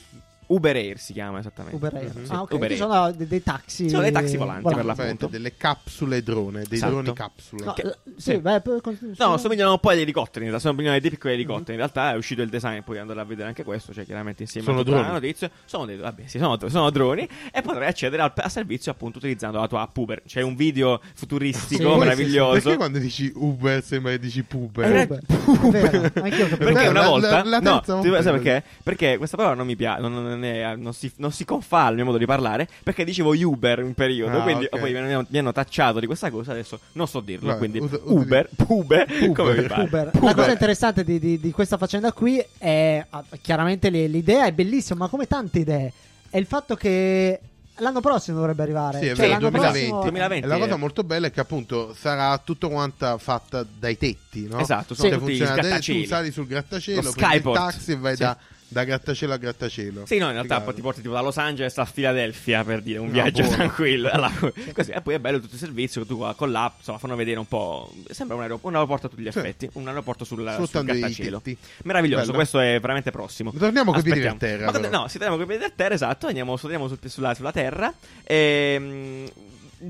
Uber 0.47 0.75
Air 0.75 0.97
si 0.99 1.13
chiama 1.13 1.39
esattamente. 1.39 1.75
Uber 1.75 1.93
Air. 1.95 2.11
Mhm. 2.15 2.25
Ah, 2.31 2.41
ok. 2.41 2.51
Uber 2.53 2.69
Air. 2.71 2.77
sono 2.79 3.11
dei, 3.11 3.27
dei 3.27 3.43
taxi. 3.43 3.89
Sono 3.89 4.01
dei 4.01 4.11
taxi 4.11 4.37
volanti, 4.37 4.63
per 4.63 4.73
volanti. 4.81 5.01
l'appunto. 5.01 5.27
delle 5.27 5.55
capsule 5.57 6.21
drone, 6.23 6.63
dei 6.67 6.77
Esatto. 6.77 6.91
droni 6.91 7.13
capsule. 7.13 7.65
No, 7.65 7.73
Che- 7.73 7.81
eh, 7.81 7.95
sì, 8.17 8.31
sì. 8.31 8.37
beh, 8.37 8.61
con- 8.81 8.97
No, 9.01 9.13
sono- 9.15 9.37
somigliano 9.37 9.71
un 9.71 9.79
po' 9.79 9.89
agli 9.89 10.01
elicotteri, 10.01 10.45
in 10.45 10.51
realtà, 10.51 10.67
somigliano 10.69 10.95
a 10.95 10.99
dei 10.99 11.09
piccoli 11.09 11.33
elicotteri. 11.33 11.63
Mhm. 11.77 11.81
In 11.83 11.89
realtà 11.91 12.11
è 12.11 12.15
uscito 12.17 12.41
il 12.41 12.49
design, 12.49 12.79
poi 12.81 12.99
andare 12.99 13.19
a 13.19 13.23
vedere 13.23 13.47
anche 13.47 13.63
questo, 13.63 13.93
cioè 13.93 14.05
chiaramente 14.05 14.43
insieme 14.43 14.65
Sono 14.67 14.79
a 14.79 14.83
droni. 14.83 15.07
notizia. 15.11 15.49
Sono 15.65 15.85
dei, 15.85 15.97
vabbè, 15.97 16.23
sì, 16.27 16.37
sono, 16.39 16.57
sono 16.69 16.89
droni 16.89 17.27
e 17.51 17.61
potrai 17.61 17.87
accedere 17.87 18.21
al, 18.21 18.31
al 18.35 18.51
servizio 18.51 18.91
appunto 18.91 19.17
utilizzando 19.17 19.59
la 19.59 19.67
tua 19.67 19.81
app 19.81 19.97
Uber. 19.97 20.21
C'è 20.25 20.41
un 20.41 20.55
video 20.55 20.99
futuristico 21.15 21.93
Sì, 21.93 21.97
meraviglioso. 21.99 22.51
Perché 22.61 22.75
quando 22.77 22.97
dici 22.99 23.31
Uber 23.35 23.83
sembra 23.83 24.11
che 24.11 24.19
dici 24.19 24.43
puber? 24.43 24.91
Eh, 24.95 25.01
Uber. 25.03 26.11
Capito. 26.13 26.57
Perché 26.57 26.87
una 26.87 27.07
volta 27.07 27.43
la- 27.43 27.59
la 27.59 27.59
no, 27.59 27.81
sai 27.83 28.23
perché? 28.23 28.63
Perché 28.83 29.17
questa 29.17 29.37
parola 29.37 29.55
non 29.55 29.65
mi 29.65 29.75
piace, 29.75 30.01
non, 30.33 30.43
è- 30.43 30.75
non 30.75 30.93
si, 30.93 31.11
non 31.17 31.31
si 31.31 31.45
confà 31.45 31.85
al 31.85 31.95
mio 31.95 32.05
modo 32.05 32.17
di 32.17 32.25
parlare. 32.25 32.67
Perché 32.83 33.03
dicevo 33.03 33.31
Uber 33.33 33.79
in 33.79 33.85
un 33.85 33.93
periodo, 33.93 34.39
Ah, 34.39 34.43
quindi 34.43 34.65
ok. 34.65 34.79
poi 34.79 34.91
mi 34.91 34.97
hanno, 34.97 35.25
mi 35.29 35.37
hanno 35.37 35.51
tacciato 35.51 35.99
di 35.99 36.05
questa 36.05 36.29
cosa. 36.31 36.51
Adesso 36.51 36.79
non 36.93 37.07
so 37.07 37.19
dirlo. 37.19 37.47
Vabbè, 37.47 37.57
quindi 37.59 37.79
usa- 37.79 37.99
Uber, 38.03 38.49
Uber, 38.67 39.05
come 39.33 39.51
Uber. 39.51 39.61
vi 39.61 39.67
pare. 39.67 39.83
Uber. 39.83 40.11
La 40.21 40.33
cosa 40.33 40.51
interessante 40.51 41.03
di, 41.03 41.19
di- 41.19 41.39
di 41.39 41.51
questa 41.51 41.77
faccenda 41.77 42.11
qui 42.11 42.43
è 42.57 43.05
ah, 43.09 43.23
chiaramente 43.41 43.89
l'idea 43.89 44.45
è 44.45 44.51
bellissima, 44.51 44.99
ma 44.99 45.07
come 45.07 45.27
tante 45.27 45.59
idee 45.59 45.91
è 46.29 46.37
il 46.37 46.45
fatto 46.45 46.75
che 46.75 47.39
l'anno 47.77 48.01
prossimo 48.01 48.37
dovrebbe 48.37 48.61
arrivare. 48.63 48.99
Sì, 48.99 49.05
è 49.05 49.15
Cioè, 49.15 49.27
vero, 49.27 49.27
l'anno 49.29 49.49
2020. 49.49 49.77
prossimo- 49.79 50.01
2020. 50.01 50.45
E 50.45 50.47
la 50.47 50.57
cosa 50.57 50.75
molto 50.77 51.03
bella 51.03 51.27
è 51.27 51.31
che 51.31 51.39
appunto 51.39 51.93
sarà 51.95 52.37
tutto 52.37 52.69
quanta 52.69 53.17
fatta 53.17 53.65
dai 53.79 53.97
tetti, 53.97 54.47
no? 54.47 54.59
Esatto, 54.59 54.93
Cioè, 54.95 55.09
sono 55.09 55.19
tutti 55.19 55.37
funziona-. 55.37 55.79
Tu 55.79 56.05
sali 56.05 56.31
sul 56.31 56.45
grattacielo, 56.47 57.01
Lo 57.01 57.11
prendi 57.13 57.35
il 57.37 57.51
taxi 57.53 57.91
e 57.91 57.97
vai 57.97 58.15
Sì. 58.15 58.21
da 58.23 58.37
Da 58.73 58.83
grattacielo 58.83 59.33
a 59.33 59.37
grattacielo. 59.37 60.05
Sì, 60.07 60.17
no, 60.17 60.25
in 60.25 60.33
realtà 60.33 60.59
poi 60.61 60.73
ti 60.73 60.81
porti 60.81 61.01
tipo 61.01 61.13
da 61.13 61.21
Los 61.21 61.37
Angeles 61.37 61.77
a 61.77 61.85
Philadelphia 61.85 62.63
per 62.63 62.81
dire 62.81 62.97
un 62.99 63.05
No, 63.05 63.11
viaggio 63.13 63.41
buono. 63.43 63.55
tranquillo. 63.55 64.09
Allora, 64.13 64.31
così, 64.73 64.91
e 64.91 65.01
poi 65.01 65.13
è 65.13 65.19
bello 65.19 65.39
tutto 65.39 65.53
il 65.53 65.59
servizio 65.59 66.01
che 66.01 66.07
tu 66.07 66.17
con 66.35 66.51
l'app 66.51 66.77
insomma, 66.79 66.97
fanno 66.97 67.15
vedere 67.15 67.37
un 67.37 67.47
po'. 67.47 67.93
Sembra 68.09 68.35
un, 68.35 68.41
aerop- 68.41 68.63
un 68.65 68.73
aeroporto 68.73 69.05
a 69.05 69.09
tutti 69.09 69.21
gli 69.21 69.31
Sì. 69.31 69.37
effetti. 69.37 69.69
Un 69.73 69.87
aeroporto 69.87 70.25
sul, 70.25 70.39
sul 70.67 70.81
i 70.81 70.85
grattacielo. 70.85 71.41
Meraviglioso, 71.83 72.21
Bello. 72.23 72.33
questo 72.33 72.59
è 72.59 72.79
veramente 72.79 73.11
prossimo. 73.11 73.51
Torniamo 73.53 73.91
coi 73.91 74.01
piedi 74.01 74.25
Aspettiamo. 74.25 74.37
per 74.39 74.71
terra, 74.71 74.79
Ma 74.89 74.97
no, 74.97 75.07
si 75.07 75.17
torniamo 75.19 75.35
con 75.35 75.45
i 75.45 75.47
piedi 75.47 75.63
per 75.63 75.73
terra, 75.75 75.93
esatto. 75.93 76.27
Andiamo, 76.27 76.57
torniamo 76.57 76.87
sul- 76.87 76.99
sulla, 77.05 77.33
sulla 77.35 77.51
terra. 77.51 77.93
Ehm, 78.23 79.29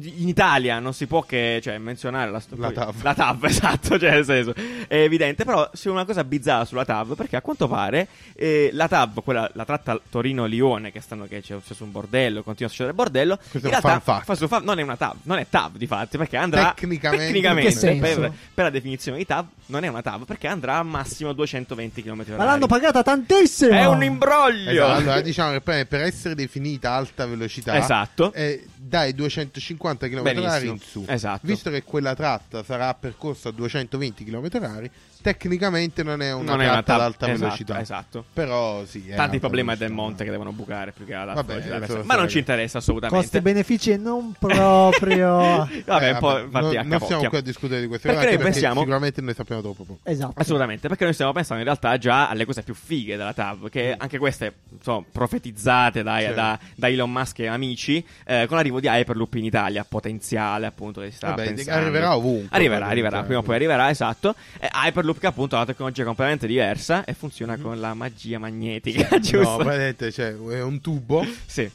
in 0.02 0.28
Italia 0.28 0.80
non 0.80 0.94
si 0.94 1.06
può 1.08 1.22
che 1.22 1.60
cioè, 1.62 1.78
menzionare 1.78 2.32
la, 2.32 2.40
sto- 2.40 2.56
La 2.58 2.72
TAV. 2.72 3.02
La 3.04 3.14
TAV, 3.14 3.46
esatto, 3.46 4.00
cioè 4.00 4.12
nel 4.12 4.26
senso 4.26 4.54
è 4.88 4.96
evidente, 4.98 5.44
però 5.46 5.70
c'è 5.74 5.90
una 5.90 6.06
cosa 6.06 6.24
bizzarra 6.24 6.66
sulla 6.66 6.86
TAV 6.86 7.16
perché 7.16 7.36
a 7.36 7.42
quanto 7.42 7.68
pare 7.68 8.08
eh, 8.36 8.70
la 8.74 8.88
TAV, 8.88 9.24
quella, 9.24 9.50
la 9.54 9.66
tratta 9.66 10.00
Torino-Lione 10.10 10.92
che 10.92 11.00
stanno 11.02 11.26
che 11.28 11.42
c'è, 11.42 11.56
c'è 11.66 11.74
su 11.74 11.84
un 11.84 11.92
bordello, 11.92 12.44
continua 12.44 12.68
a 12.68 12.72
succedere 12.72 12.96
il 12.96 13.02
bordello, 13.04 13.38
Questo 13.38 13.68
in 13.68 13.74
è 13.74 13.92
un 13.94 14.02
fa 14.02 14.36
su 14.36 14.48
fa- 14.48 14.60
non 14.60 14.80
è 14.80 14.82
una 14.82 14.96
TAV, 14.98 15.16
non 15.24 15.38
è 15.38 15.46
TAV 15.50 15.78
di 15.78 15.88
fatti 15.88 16.18
perché 16.18 16.38
andrà 16.38 16.74
Tecnicamente- 16.76 17.26
tecnicamente, 17.26 18.00
per, 18.00 18.32
per 18.54 18.64
la 18.66 18.70
definizione 18.70 19.18
di 19.18 19.26
TAV 19.26 19.46
non 19.68 19.84
è 19.84 19.88
una 19.88 20.02
TAV 20.02 20.26
perché 20.26 20.48
andrà 20.48 20.78
a 20.78 20.84
massimo 20.84 21.34
220 21.34 22.04
km/h. 22.04 22.36
Ma 22.36 22.44
l'hanno 22.46 22.68
pagata 22.68 23.04
tantissimo! 23.04 23.72
È 23.72 23.86
un 23.86 24.04
imbroglio. 24.04 24.72
Esatto, 24.72 24.92
allora 24.92 25.22
diciamo 25.22 25.52
che 25.52 25.62
per, 25.62 25.88
per 25.88 26.02
essere 26.02 26.36
definita 26.36 26.92
alta 26.94 27.26
velocità 27.26 27.78
Esatto. 27.78 28.32
eh, 28.34 28.68
dai 28.94 29.16
250 29.16 30.08
km 30.08 30.22
Benissimo. 30.22 30.72
in 30.74 30.80
su. 30.80 31.04
Esatto. 31.08 31.40
Visto 31.48 31.72
che 31.72 31.82
quella 31.82 32.14
tratta 32.14 32.64
sarà 32.64 32.94
percorsa 32.94 33.50
a 33.50 33.52
220 33.52 34.24
km 34.24 34.90
tecnicamente 35.24 36.04
non 36.04 36.22
è 36.22 36.34
una 36.34 36.52
non 36.52 36.62
è 36.62 36.66
tratta 36.66 36.74
una 36.74 36.84
TAV 36.84 36.96
ad 37.00 37.02
alta 37.06 37.26
esatto, 37.28 37.40
velocità. 37.40 37.80
Esatto. 37.80 38.26
Però 38.34 38.84
sì, 38.86 39.06
è 39.10 39.16
Tanti 39.16 39.40
problemi 39.40 39.76
del 39.78 39.92
monte 39.92 40.26
che 40.26 40.30
devono 40.32 40.52
bucare 40.52 40.92
più 40.92 41.06
che 41.06 41.14
alla 41.14 41.34
Vabbè, 41.34 41.54
velocità. 41.54 41.76
adesso 41.78 41.96
lo 41.98 42.04
Ma 42.04 42.16
non 42.16 42.28
ci 42.28 42.38
interessa 42.40 42.78
assolutamente. 42.80 43.24
Costi-benefici 43.26 43.98
non 43.98 44.34
proprio. 44.38 45.38
Vabbè, 45.86 46.08
Eh, 46.08 46.12
un 46.12 46.18
po' 46.20 46.38
non, 46.60 46.88
non 46.88 47.00
stiamo 47.02 47.30
qui 47.30 47.38
a 47.38 47.42
discutere 47.42 47.80
di 47.82 47.88
queste 47.88 48.10
Perché 48.10 48.26
cose 48.26 48.36
noi 48.36 48.44
pensiamo- 48.44 48.80
sicuramente 48.82 49.22
ne 49.22 49.34
sappiamo 49.34 49.62
dopo. 49.62 49.84
poco. 49.86 50.00
esatto. 50.04 50.34
Assolutamente, 50.36 50.88
perché 50.90 51.06
noi 51.06 51.14
stiamo 51.14 51.32
pensando 51.32 51.62
in 51.64 51.68
realtà 51.68 51.98
già 51.98 52.28
alle 52.28 52.44
cose 52.46 52.62
più 52.62 52.74
fighe 52.74 53.16
della 53.16 53.34
TAV, 53.34 53.70
che 53.70 53.96
anche 53.98 54.18
queste 54.18 54.54
sono 54.82 55.06
profetizzate 55.10 56.04
dai- 56.04 56.28
Sì. 56.28 56.34
da, 56.34 56.60
da 56.76 56.90
Elon 56.90 57.12
Musk 57.12 57.40
e 57.40 57.48
amici, 57.48 58.06
eh, 58.26 58.46
con 58.48 58.58
l'arrivo 58.58 58.80
di 58.84 58.90
Hyperloop 58.90 59.34
in 59.36 59.46
Italia, 59.46 59.86
potenziale 59.88 60.66
appunto 60.66 61.00
che 61.00 61.10
si 61.10 61.16
sta 61.16 61.30
Vabbè, 61.30 61.46
pensando. 61.54 61.80
arriverà 61.80 62.16
ovunque. 62.18 62.50
Arriverà, 62.56 62.88
arriverà, 62.88 63.24
prima 63.24 63.40
o 63.40 63.42
poi 63.42 63.56
arriverà, 63.56 63.90
esatto. 63.90 64.36
E 64.60 64.70
Hyperloop 64.72 65.20
che 65.20 65.28
appunto 65.28 65.56
ha 65.56 65.60
una 65.60 65.68
tecnologia 65.68 66.04
completamente 66.04 66.48
diversa 66.48 67.06
e 67.06 67.14
funziona 67.14 67.58
con 67.58 67.80
la 67.80 67.94
magia 67.94 68.40
magnetica, 68.40 69.08
No, 69.16 69.20
giusto? 69.20 69.56
praticamente 69.58 70.12
cioè, 70.12 70.36
è 70.36 70.62
un 70.62 70.82
tubo 70.82 71.26
sì. 71.46 71.70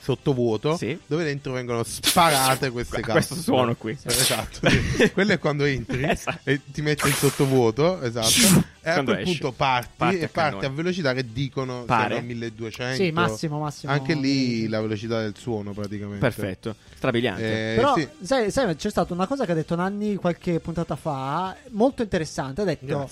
Sottovuoto 0.00 0.76
Sì. 0.76 0.98
dove 1.06 1.24
dentro 1.24 1.52
vengono 1.52 1.82
sparate 1.84 2.70
queste 2.70 3.00
Que- 3.00 3.02
cazzo. 3.12 3.12
questo 3.34 3.34
suono 3.36 3.74
qui. 3.76 3.96
Esatto, 4.02 4.68
sì. 4.68 5.10
quello 5.12 5.32
è 5.32 5.38
quando 5.38 5.64
entri 5.64 6.02
Esatto. 6.08 6.38
e 6.44 6.60
ti 6.72 6.82
metti 6.82 7.06
in 7.06 7.14
sottovuoto, 7.14 8.00
esatto. 8.02 8.76
E 8.80 8.90
a 8.90 8.92
Quando 8.94 9.12
quel 9.12 9.24
esci. 9.24 9.38
punto 9.38 9.54
parti, 9.56 10.02
a 10.04 10.12
e 10.12 10.28
parti 10.28 10.64
a 10.64 10.70
velocità 10.70 11.12
che 11.12 11.26
dicono 11.32 11.82
Pare. 11.84 12.12
siano 12.14 12.26
1200. 12.26 13.02
Sì, 13.02 13.10
massimo, 13.10 13.58
massimo. 13.58 13.92
Anche 13.92 14.14
lì 14.14 14.66
la 14.68 14.80
velocità 14.80 15.20
del 15.20 15.34
suono 15.36 15.72
praticamente. 15.72 16.20
Perfetto, 16.20 16.74
strabiliante. 16.96 17.72
Eh, 17.72 17.76
Però, 17.76 17.94
sì. 17.96 18.08
sai, 18.22 18.50
sai, 18.50 18.74
c'è 18.76 18.88
stata 18.88 19.12
una 19.12 19.26
cosa 19.26 19.44
che 19.44 19.52
ha 19.52 19.54
detto 19.54 19.74
Nanni 19.74 20.14
qualche 20.16 20.60
puntata 20.60 20.96
fa, 20.96 21.54
molto 21.70 22.02
interessante. 22.02 22.62
Ha 22.62 22.64
detto. 22.64 22.86
No, 22.86 23.04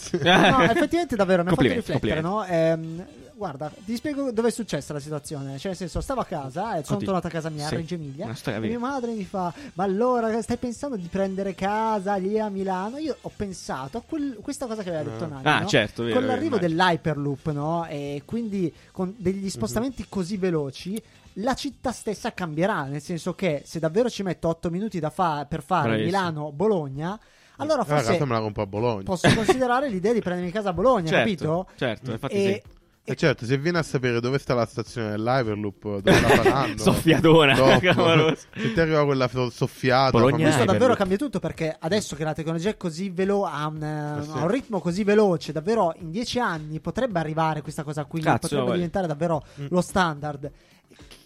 effettivamente, 0.63 1.15
davvero 1.17 1.43
mi 1.43 1.49
ha 1.49 1.55
fatto 1.55 1.63
Complimenti, 1.67 1.93
riflettere. 1.93 2.21
No? 2.23 2.45
Ehm, 2.47 3.05
guarda, 3.37 3.71
ti 3.85 3.95
spiego 3.97 4.33
dove 4.33 4.49
è 4.49 4.51
successa 4.51 4.93
la 4.93 5.01
situazione. 5.01 5.59
Cioè, 5.59 5.69
nel 5.69 5.77
senso, 5.77 6.01
stavo 6.01 6.21
a 6.21 6.25
casa, 6.25 6.77
e 6.77 6.83
sono 6.83 6.97
Oddio. 6.97 7.07
tornato 7.07 7.27
a 7.27 7.31
casa 7.31 7.49
mia 7.51 7.67
Sì. 7.69 7.75
a 7.75 7.77
Reggio 7.77 7.95
Emilia. 7.95 8.35
E 8.45 8.59
mia 8.61 8.79
madre 8.79 9.13
mi 9.13 9.25
fa: 9.25 9.53
Ma 9.75 9.85
allora 9.85 10.41
stai 10.43 10.57
pensando 10.57 10.97
di 10.97 11.07
prendere 11.09 11.55
casa 11.55 12.17
lì 12.17 12.39
a 12.39 12.49
Milano? 12.49 12.99
Io 12.99 13.17
ho 13.21 13.31
pensato 13.35 13.99
a 13.99 14.03
quel- 14.07 14.39
questa 14.43 14.67
cosa 14.67 14.83
che 14.83 14.89
aveva 14.89 15.05
detto 15.11 15.27
Nanni. 15.27 15.47
Ah, 15.47 15.61
no? 15.61 15.67
certo, 15.67 16.03
vero, 16.03 16.15
Con 16.15 16.25
vero, 16.25 16.35
l'arrivo 16.35 16.57
immagino. 16.57 16.83
dell'Hyperloop, 16.85 17.51
no? 17.53 17.87
E 17.87 18.23
quindi 18.25 18.73
con 18.91 19.15
degli 19.17 19.51
spostamenti 19.51 20.07
così 20.09 20.37
veloci. 20.37 21.03
La 21.41 21.53
città 21.55 21.93
stessa 21.93 22.33
cambierà, 22.33 22.85
nel 22.85 23.03
senso 23.03 23.35
che 23.35 23.63
se 23.67 23.79
davvero 23.79 24.09
ci 24.09 24.23
metto 24.23 24.49
8 24.49 24.71
minuti 24.71 24.99
da 25.01 25.11
fa- 25.11 25.45
per 25.47 25.63
fare 25.63 25.89
Bravissimo. 25.89 26.07
Milano-Bologna, 26.07 27.19
allora 27.59 27.83
in 27.83 27.87
realtà 27.89 28.05
forse 28.11 28.25
me 28.25 28.33
la 28.33 28.41
compro 28.41 28.63
a 28.63 28.67
Bologna. 28.67 29.03
posso 29.03 29.29
considerare 29.35 29.89
l'idea 29.91 30.15
di 30.15 30.21
prendermi 30.21 30.51
casa 30.51 30.71
a 30.71 30.73
Bologna, 30.73 31.09
certo, 31.09 31.19
capito? 31.19 31.67
Certo, 31.77 32.11
infatti 32.13 32.35
E, 32.35 32.63
sì. 32.65 32.75
E 33.09 33.15
certo, 33.17 33.45
se 33.47 33.57
vieni 33.57 33.79
a 33.79 33.83
sapere 33.85 34.19
dove 34.21 34.37
sta 34.39 34.53
la 34.55 34.67
stazione 34.67 35.11
dell'Hyperloop, 35.11 35.83
dove 36.01 36.21
la 36.21 36.29
faranno. 36.43 36.77
Soffiatona, 36.77 37.55
dopo, 37.55 38.35
se 38.37 38.73
ti 38.75 38.81
arriva 38.81 39.05
quella 39.05 39.29
so- 39.29 39.49
soffiata, 39.51 40.11
Bologna 40.11 40.43
questo 40.45 40.65
davvero 40.65 40.95
cambia 40.97 41.17
tutto 41.17 41.39
perché 41.39 41.75
adesso 41.79 42.17
che 42.17 42.25
la 42.25 42.35
tecnologia 42.35 42.71
è 42.71 42.77
così 42.77 43.09
veloce, 43.11 43.51
ha, 43.55 43.67
un, 43.69 43.83
eh, 43.83 44.19
Eh 44.21 44.23
sì. 44.25 44.31
un 44.31 44.49
ritmo 44.49 44.81
così 44.81 45.05
veloce, 45.05 45.53
davvero 45.53 45.95
in 46.01 46.11
dieci 46.11 46.41
anni 46.41 46.81
potrebbe 46.81 47.21
arrivare 47.21 47.63
questa 47.63 47.85
cosa 47.85 48.05
qui, 48.07 48.21
Cazzo, 48.21 48.39
potrebbe 48.41 48.63
guarda. 48.65 48.75
diventare 48.77 49.07
davvero 49.07 49.45
Mm. 49.61 49.67
lo 49.71 49.81
standard. 49.81 50.51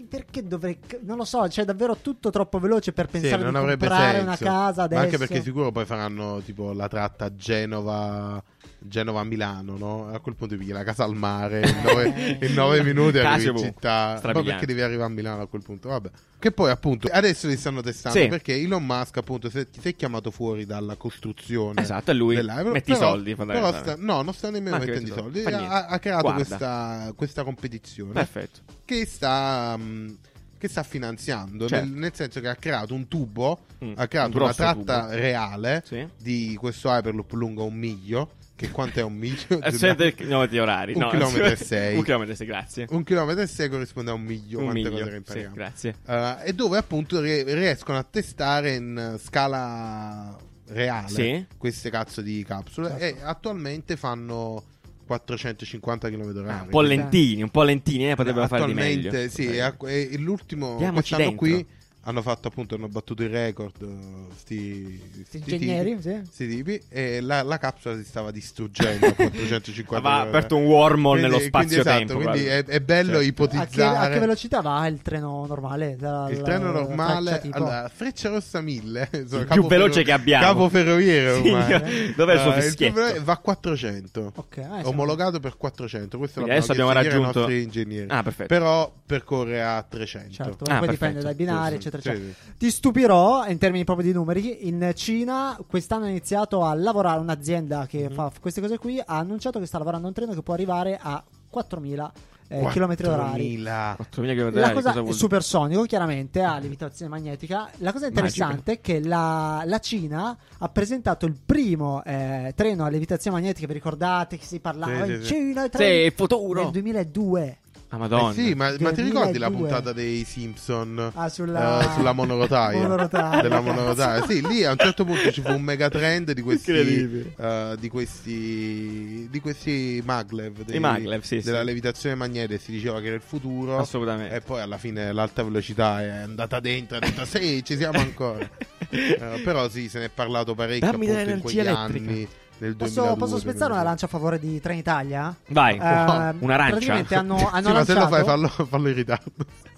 Perché 0.09 0.43
dovrei, 0.47 0.79
non 1.03 1.17
lo 1.19 1.25
so, 1.25 1.43
c'è 1.47 1.65
davvero 1.65 1.97
tutto 1.97 2.31
troppo 2.31 2.59
veloce 2.59 2.93
per 2.93 3.07
Sì, 3.07 3.21
pensare 3.21 3.43
non 3.43 3.53
di 3.53 3.59
avrebbe 3.59 3.87
comprare 3.87 4.19
senso. 4.19 4.27
una 4.27 4.37
casa 4.37 4.83
adesso. 4.83 5.01
Ma 5.01 5.07
anche 5.07 5.19
perché 5.19 5.43
sicuro 5.43 5.71
poi 5.71 5.85
faranno 5.85 6.41
tipo 6.45 6.73
la 6.73 6.89
tratta 6.89 7.35
Genova. 7.35 8.43
Genova-Milano, 8.83 9.77
no? 9.77 10.09
A 10.13 10.19
quel 10.21 10.35
punto 10.35 10.57
pigli 10.57 10.73
la 10.73 10.83
casa 10.85 11.05
al 11.05 11.15
mare 11.15 11.61
in 11.69 11.81
nove, 11.83 12.39
in 12.47 12.53
nove 12.55 12.83
minuti 12.83 13.19
arrivi 13.19 13.43
in 13.45 13.49
ovunque. 13.51 13.73
città. 13.73 14.11
Ma 14.13 14.17
Strabiliante. 14.19 14.51
perché 14.51 14.67
devi 14.67 14.81
arrivare 14.81 15.11
a 15.11 15.15
Milano 15.15 15.43
a 15.43 15.47
quel 15.47 15.63
punto? 15.63 15.89
Vabbè. 15.89 16.11
Che 16.39 16.53
poi 16.53 16.71
appunto 16.71 17.09
adesso 17.13 17.47
li 17.49 17.57
stanno 17.57 17.83
testando 17.83 18.19
Sì. 18.19 18.27
perché 18.29 18.55
Elon 18.57 18.85
Musk 18.85 19.19
appunto 19.19 19.51
si 19.51 19.59
è, 19.59 19.67
si 19.79 19.89
è 19.89 19.95
chiamato 19.95 20.31
fuori 20.31 20.65
dalla 20.65 20.97
costruzione. 20.97 21.81
Esatto, 21.83 22.13
lui 22.13 22.37
metti 22.73 22.93
i 22.93 22.97
soldi, 22.97 23.35
Però 23.35 23.73
sta, 23.73 23.95
no, 23.99 24.23
non 24.23 24.33
sta 24.33 24.51
nemmeno 24.51 24.77
Anche 24.77 24.87
mettendo 24.93 25.13
i 25.15 25.17
soldi. 25.19 25.45
Ha, 25.45 25.87
ha 25.87 25.99
creato 25.99 26.33
questa, 26.33 27.13
questa 27.15 27.45
competizione 27.45 28.13
Perfetto. 28.13 28.61
che 28.87 29.05
sta, 29.05 29.77
mh, 29.77 30.17
che 30.57 30.69
sta 30.69 30.83
finanziando. 30.83 31.69
Certo. 31.69 31.85
Nel, 31.85 31.95
nel 31.95 32.15
senso 32.15 32.41
che 32.41 32.49
ha 32.49 32.55
creato 32.57 32.95
un 32.95 33.07
tubo, 33.09 33.61
Mm, 33.83 33.93
ha 33.97 34.07
creato 34.09 34.37
un 34.37 34.43
una 34.43 34.53
tratta 34.53 35.05
tubo. 35.05 35.15
reale 35.15 35.83
Sì. 35.87 36.07
di 36.21 36.55
questo 36.61 36.91
Hyperloop 36.91 37.33
lungo 37.33 37.65
un 37.65 37.75
miglio. 37.75 38.33
Che 38.61 38.71
quanto 38.71 39.01
è 39.01 39.03
un 39.03 39.15
miglio? 39.15 39.63
Eh, 39.63 39.73
Sente 39.73 40.09
i 40.09 40.15
chilometri 40.15 40.59
orari. 40.59 40.93
Un 40.93 41.01
no, 41.01 41.09
chilometro 41.09 41.47
e 41.47 41.57
sei. 41.57 41.97
Un 41.97 42.03
chilometro 42.03 42.35
e 42.35 42.37
sei, 42.37 42.47
grazie. 42.47 42.87
Un 42.91 43.03
chilometro 43.05 43.43
e 43.43 43.47
sei 43.47 43.71
corrisponde 43.71 44.11
a 44.11 44.15
un 44.15 44.21
miglio. 44.23 44.59
Un 44.59 44.65
quante 44.65 44.91
miglio. 44.91 45.05
cose 45.05 45.23
che 45.23 45.33
Sì, 45.33 45.49
grazie. 45.55 45.95
Eh, 46.07 46.37
e 46.45 46.53
dove 46.53 46.77
appunto 46.77 47.21
rie- 47.21 47.43
riescono 47.55 47.97
a 47.97 48.03
testare 48.03 48.75
in 48.75 49.17
scala 49.23 50.37
reale 50.69 51.09
Sì. 51.09 51.47
queste 51.57 51.89
cazzo 51.89 52.21
di 52.21 52.45
capsule 52.47 52.89
Certo. 52.91 53.05
e 53.05 53.17
attualmente 53.23 53.97
fanno 53.97 54.63
450 55.07 56.09
km 56.11 56.21
Ah, 56.37 56.41
orari 56.41 56.61
un 56.65 56.69
po' 56.69 56.81
lentini, 56.83 57.43
un 57.43 57.49
po' 57.51 57.63
lentini, 57.63 58.11
eh, 58.11 58.15
potrebbero 58.15 58.47
fare 58.47 58.67
di 58.67 58.75
meglio. 58.75 59.09
attualmente 59.09 59.29
sì 59.35 59.47
e, 59.49 59.61
a- 59.61 59.75
e 59.87 60.17
l'ultimo 60.19 60.77
Diamoci 60.77 61.15
quest'anno 61.15 61.23
dentro. 61.37 61.39
qui 61.47 61.67
hanno 62.05 62.23
fatto 62.23 62.49
appunto 62.49 62.77
hanno 62.77 62.89
battuto 62.89 63.23
il 63.23 63.29
record 63.29 63.75
eh, 63.83 64.35
sti, 64.35 65.23
sti 65.27 65.37
ingegneri, 65.39 65.97
tipi, 65.97 66.03
sì. 66.03 66.21
sti 66.33 66.49
tipi, 66.49 66.81
e 66.89 67.21
la, 67.21 67.43
la 67.43 67.59
capsula 67.59 67.97
si 67.97 68.05
stava 68.05 68.31
distruggendo 68.31 69.05
a 69.07 69.13
450 69.13 69.97
Aveva 70.09 70.29
aperto 70.29 70.57
un 70.57 70.65
wormhole 70.65 71.21
Quindi- 71.21 71.37
nello 71.37 71.51
quindi 71.51 71.75
spazio-tempo. 71.75 72.13
esatto, 72.19 72.31
quindi 72.31 72.49
è, 72.49 72.65
è 72.65 72.81
bello 72.81 73.05
Certo. 73.05 73.17
A 73.17 73.21
che, 73.21 73.27
ipotizzare 73.27 73.97
a 74.07 74.09
che 74.09 74.19
velocità 74.19 74.61
va 74.63 74.87
il 74.87 75.03
treno 75.03 75.45
normale? 75.47 75.97
Dal- 75.97 76.31
il 76.33 76.41
treno 76.41 76.73
la 76.73 76.81
normale 76.81 77.31
freccia 77.39 77.57
allora, 77.57 77.91
Freccia 77.95 78.29
Rossa 78.31 78.61
1000 78.63 79.09
insomma, 79.13 79.43
Il 79.43 79.49
più 79.49 79.67
veloce 79.67 79.93
ferro- 79.93 80.05
che 80.07 80.13
abbiamo. 80.13 80.45
capo 80.47 80.69
ferroviere 80.71 81.43
Sì, 81.43 81.49
ormai 81.51 82.15
dov'è 82.17 82.35
il 82.35 82.41
suo 82.41 82.55
Eh, 82.55 82.61
fischietto? 82.63 82.95
veloce- 82.95 83.21
va 83.21 83.33
a 83.33 83.37
400 83.39 84.33
Ok, 84.37 84.57
eh, 84.57 84.63
siamo- 84.63 84.89
omologato 84.89 85.39
per 85.39 85.57
400 85.59 86.17
questo 86.19 86.41
Quindi 86.41 86.57
adesso 86.57 86.73
abbiamo 86.73 86.93
raggiunto- 86.93 87.41
nostri 87.41 87.63
ingegneri 87.63 88.07
Ah, 88.09 88.23
perfetto. 88.23 88.47
però 88.49 88.91
percorre 89.05 89.63
a 89.63 89.83
300 89.83 90.29
Certo, 90.33 90.65
Ah, 90.65 90.79
poi 90.79 90.87
perfetto. 90.89 90.91
dipende 90.93 91.21
dai 91.21 91.35
binari, 91.35 91.75
Sì, 91.81 91.90
eccetera, 91.99 92.15
sì, 92.17 92.21
eccetera. 92.23 92.51
sì. 92.53 92.57
Ti 92.59 92.71
stupirò 92.71 93.47
in 93.47 93.59
termini 93.59 93.85
proprio 93.85 94.07
di 94.07 94.13
numeri. 94.13 94.69
In 94.69 94.93
Cina 94.95 95.59
quest'anno 95.67 96.05
ha 96.05 96.09
iniziato 96.09 96.65
a 96.65 96.75
lavorare 96.75 97.21
un'azienda 97.21 97.87
che 97.87 98.09
Mhm. 98.09 98.15
fa 98.15 98.33
queste 98.41 98.61
cose 98.61 98.79
qui. 98.79 98.99
Ha 98.99 99.17
annunciato 99.19 99.59
che 99.59 99.67
sta 99.67 99.79
lavorando 99.79 100.07
un 100.09 100.13
treno 100.15 100.33
che 100.35 100.43
può 100.43 100.55
arrivare 100.55 100.99
a 101.01 101.23
4000 101.49 102.13
eh, 102.53 102.67
km 102.73 102.97
orari. 103.05 103.63
4000. 103.63 103.97
4.000 103.97 104.35
km 104.35 104.43
La 104.55 104.59
orari, 104.59 104.75
cosa 104.75 104.89
cosa 104.89 104.99
è 104.99 105.03
vuol 105.03 105.15
supersonico, 105.15 105.83
chiaramente 105.85 106.43
ha 106.43 106.57
limitazione 106.59 107.09
magnetica. 107.11 107.71
La 107.79 107.93
cosa 107.93 108.07
interessante 108.09 108.73
è 108.73 108.81
che 108.81 109.01
la, 109.05 109.63
la 109.67 109.79
Cina 109.79 110.37
ha 110.59 110.69
presentato 110.69 111.27
il 111.27 111.37
primo 111.47 112.03
eh, 112.05 112.53
treno 112.57 112.85
a 112.85 112.89
levitazione 112.89 113.37
magnetica. 113.37 113.69
Vi 113.69 113.73
ricordate 113.73 114.37
che 114.37 114.45
si 114.45 114.59
parlava 114.59 115.05
Sì, 115.05 115.13
in 115.13 115.21
sì, 115.21 115.27
sì. 115.27 115.35
Cina? 115.35 115.69
Sì, 115.73 115.83
il 115.85 116.13
futuro. 116.13 116.63
nel 116.63 116.71
2002. 116.73 117.59
Ah, 117.93 117.97
madonna. 117.97 118.31
Eh 118.31 118.35
sì, 118.35 118.55
ma, 118.55 118.73
ma 118.79 118.93
ti 118.93 119.03
ricordi 119.03 119.37
la 119.39 119.49
2002? 119.49 119.51
puntata 119.51 119.93
dei 119.93 120.23
Simpson? 120.25 121.11
Ah, 121.13 121.29
sulla, 121.29 121.81
Eh, 121.91 121.93
sulla 121.95 122.13
monorotaia. 122.13 122.79
monorotaia. 122.79 123.41
Della 123.43 123.61
monorotaia. 123.61 124.25
Sì, 124.27 124.47
lì 124.47 124.65
a 124.65 124.71
un 124.71 124.77
certo 124.79 125.05
punto 125.05 125.33
ci 125.33 125.41
fu 125.41 125.51
un 125.53 125.61
mega 125.63 125.89
trend 125.89 126.31
di 126.31 126.41
questi 126.41 126.71
Incredibile. 126.71 127.33
eh, 127.37 127.77
di 127.81 127.89
questi 127.89 129.27
di 129.29 129.41
questi 129.41 130.01
maglev, 130.05 130.63
dei- 130.63 130.77
I 130.77 130.79
maglev, 130.79 131.23
sì, 131.23 131.41
della 131.41 131.61
sì. 131.61 131.65
levitazione 131.65 132.15
magnetica, 132.15 132.61
si 132.61 132.71
diceva 132.71 133.01
che 133.01 133.07
era 133.09 133.17
il 133.17 133.23
futuro. 133.23 133.79
Assolutamente. 133.79 134.37
E 134.37 134.41
poi 134.41 134.61
alla 134.61 134.79
fine 134.79 135.13
l'alta 135.13 135.43
velocità 135.43 136.01
è 136.01 136.09
andata 136.09 136.61
dentro, 136.61 136.97
ha 136.97 137.01
detto 137.01 137.25
sì, 137.25 137.65
ci 137.65 137.77
siamo 137.77 137.99
ancora. 137.99 138.49
Eh, 138.93 139.41
però 139.45 139.69
sì, 139.69 139.89
se 139.89 140.01
ne 140.01 140.07
è 140.07 140.09
parlato 140.13 140.57
parecchio 140.57 140.91
Dammi 140.91 141.09
appunto 141.09 141.31
in 141.31 141.39
quegli 141.41 141.59
elettrica. 141.61 142.11
anni 142.11 142.29
nel 142.61 142.77
2002. 142.77 142.77
Posso, 142.77 143.17
posso 143.17 143.39
spezzare 143.39 143.73
una 143.73 143.83
2003. 143.83 143.85
lancia 143.85 144.07
a 144.07 144.09
favore 144.09 144.39
di 144.39 144.61
Trenitalia? 144.61 145.35
Vai. 145.49 145.75
Eh, 145.77 146.35
Un'arancia? 146.39 146.71
Praticamente 146.71 147.15
hanno, 147.15 147.49
hanno 147.51 147.69
Sì, 147.69 147.73
ma 147.75 147.85
se 147.85 147.93
lo 147.95 147.99
lanciato... 148.01 148.09
fai 148.09 148.25
fallo, 148.25 148.49
fallo 148.49 148.89
in 148.89 148.95
ritardo. 148.95 149.31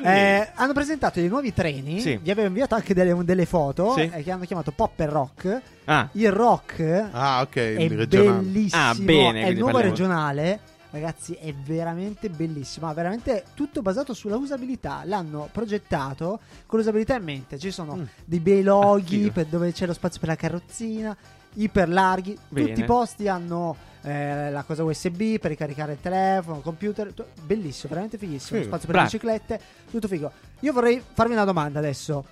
Eh, 0.04 0.48
hanno 0.54 0.72
presentato 0.72 1.20
dei 1.20 1.28
nuovi 1.28 1.52
treni. 1.52 2.00
Sì. 2.00 2.18
Vi 2.22 2.30
avevo 2.30 2.48
inviato 2.48 2.74
anche 2.74 2.94
delle, 2.94 3.16
delle 3.24 3.46
foto 3.46 3.94
Sì. 3.94 4.10
eh, 4.12 4.22
che 4.22 4.30
hanno 4.30 4.44
chiamato 4.44 4.70
Pop 4.72 4.98
and 5.00 5.10
Rock. 5.10 5.60
Ah, 5.86 6.08
Il 6.12 6.32
rock 6.32 7.08
Ah, 7.10 7.40
ok, 7.42 7.54
è 7.56 7.60
il 7.80 7.96
regionale. 7.96 8.38
bellissimo. 8.40 8.82
Ah, 8.82 8.94
bene, 8.94 9.42
è 9.42 9.46
il 9.48 9.58
nuovo 9.58 9.72
parliamo- 9.72 9.96
regionale. 9.96 10.60
Ragazzi, 10.94 11.32
è 11.34 11.52
veramente 11.52 12.28
bellissimo. 12.30 12.88
Ha 12.88 12.94
veramente 12.94 13.44
tutto 13.54 13.82
basato 13.82 14.14
sulla 14.14 14.36
usabilità. 14.36 15.02
L'hanno 15.04 15.48
progettato 15.50 16.38
con 16.66 16.78
l'usabilità 16.78 17.16
in 17.16 17.24
mente. 17.24 17.58
Ci 17.58 17.72
sono 17.72 17.96
Mm. 17.96 18.02
dei 18.24 18.38
bei 18.38 18.62
loghi 18.62 19.32
dove 19.50 19.72
c'è 19.72 19.86
lo 19.86 19.92
spazio 19.92 20.20
per 20.20 20.28
la 20.28 20.36
carrozzina, 20.36 21.16
iper 21.54 21.88
larghi. 21.88 22.38
Bene. 22.48 22.68
Tutti 22.68 22.80
i 22.80 22.84
posti 22.84 23.26
hanno 23.26 23.76
eh, 24.02 24.50
la 24.52 24.62
cosa 24.62 24.84
USB 24.84 25.38
per 25.38 25.50
ricaricare 25.50 25.92
il 25.94 26.00
telefono, 26.00 26.58
il 26.58 26.62
computer. 26.62 27.12
tu- 27.12 27.24
bellissimo, 27.42 27.88
veramente 27.88 28.16
fighissimo. 28.18 28.60
Figo. 28.60 28.70
Spazio 28.70 28.86
per 28.86 28.96
le 28.96 29.02
biciclette, 29.04 29.60
tutto 29.90 30.06
figo. 30.08 30.30
Io 30.60 30.72
vorrei 30.72 31.02
farvi 31.12 31.32
una 31.32 31.44
domanda 31.44 31.80
adesso. 31.80 32.24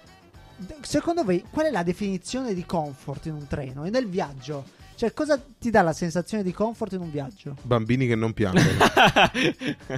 D- 0.57 0.75
Secondo 0.83 1.25
voi, 1.25 1.45
qual 1.50 1.66
è 1.66 1.71
la 1.71 1.83
definizione 1.83 2.54
di 2.54 2.64
comfort 2.64 3.26
in 3.26 3.33
un 3.35 3.47
treno 3.49 3.85
e 3.85 3.90
nel 3.90 4.07
viaggio? 4.07 4.64
Cioè, 4.94 5.12
cosa 5.12 5.40
ti 5.58 5.70
dà 5.70 5.82
la 5.82 5.92
sensazione 5.92 6.42
di 6.42 6.52
comfort 6.52 6.92
in 6.92 7.00
un 7.00 7.11
viaggio? 7.11 7.56
Bambini 7.62 8.06
che 8.06 8.14
non 8.14 8.32
piangono. 8.32 8.68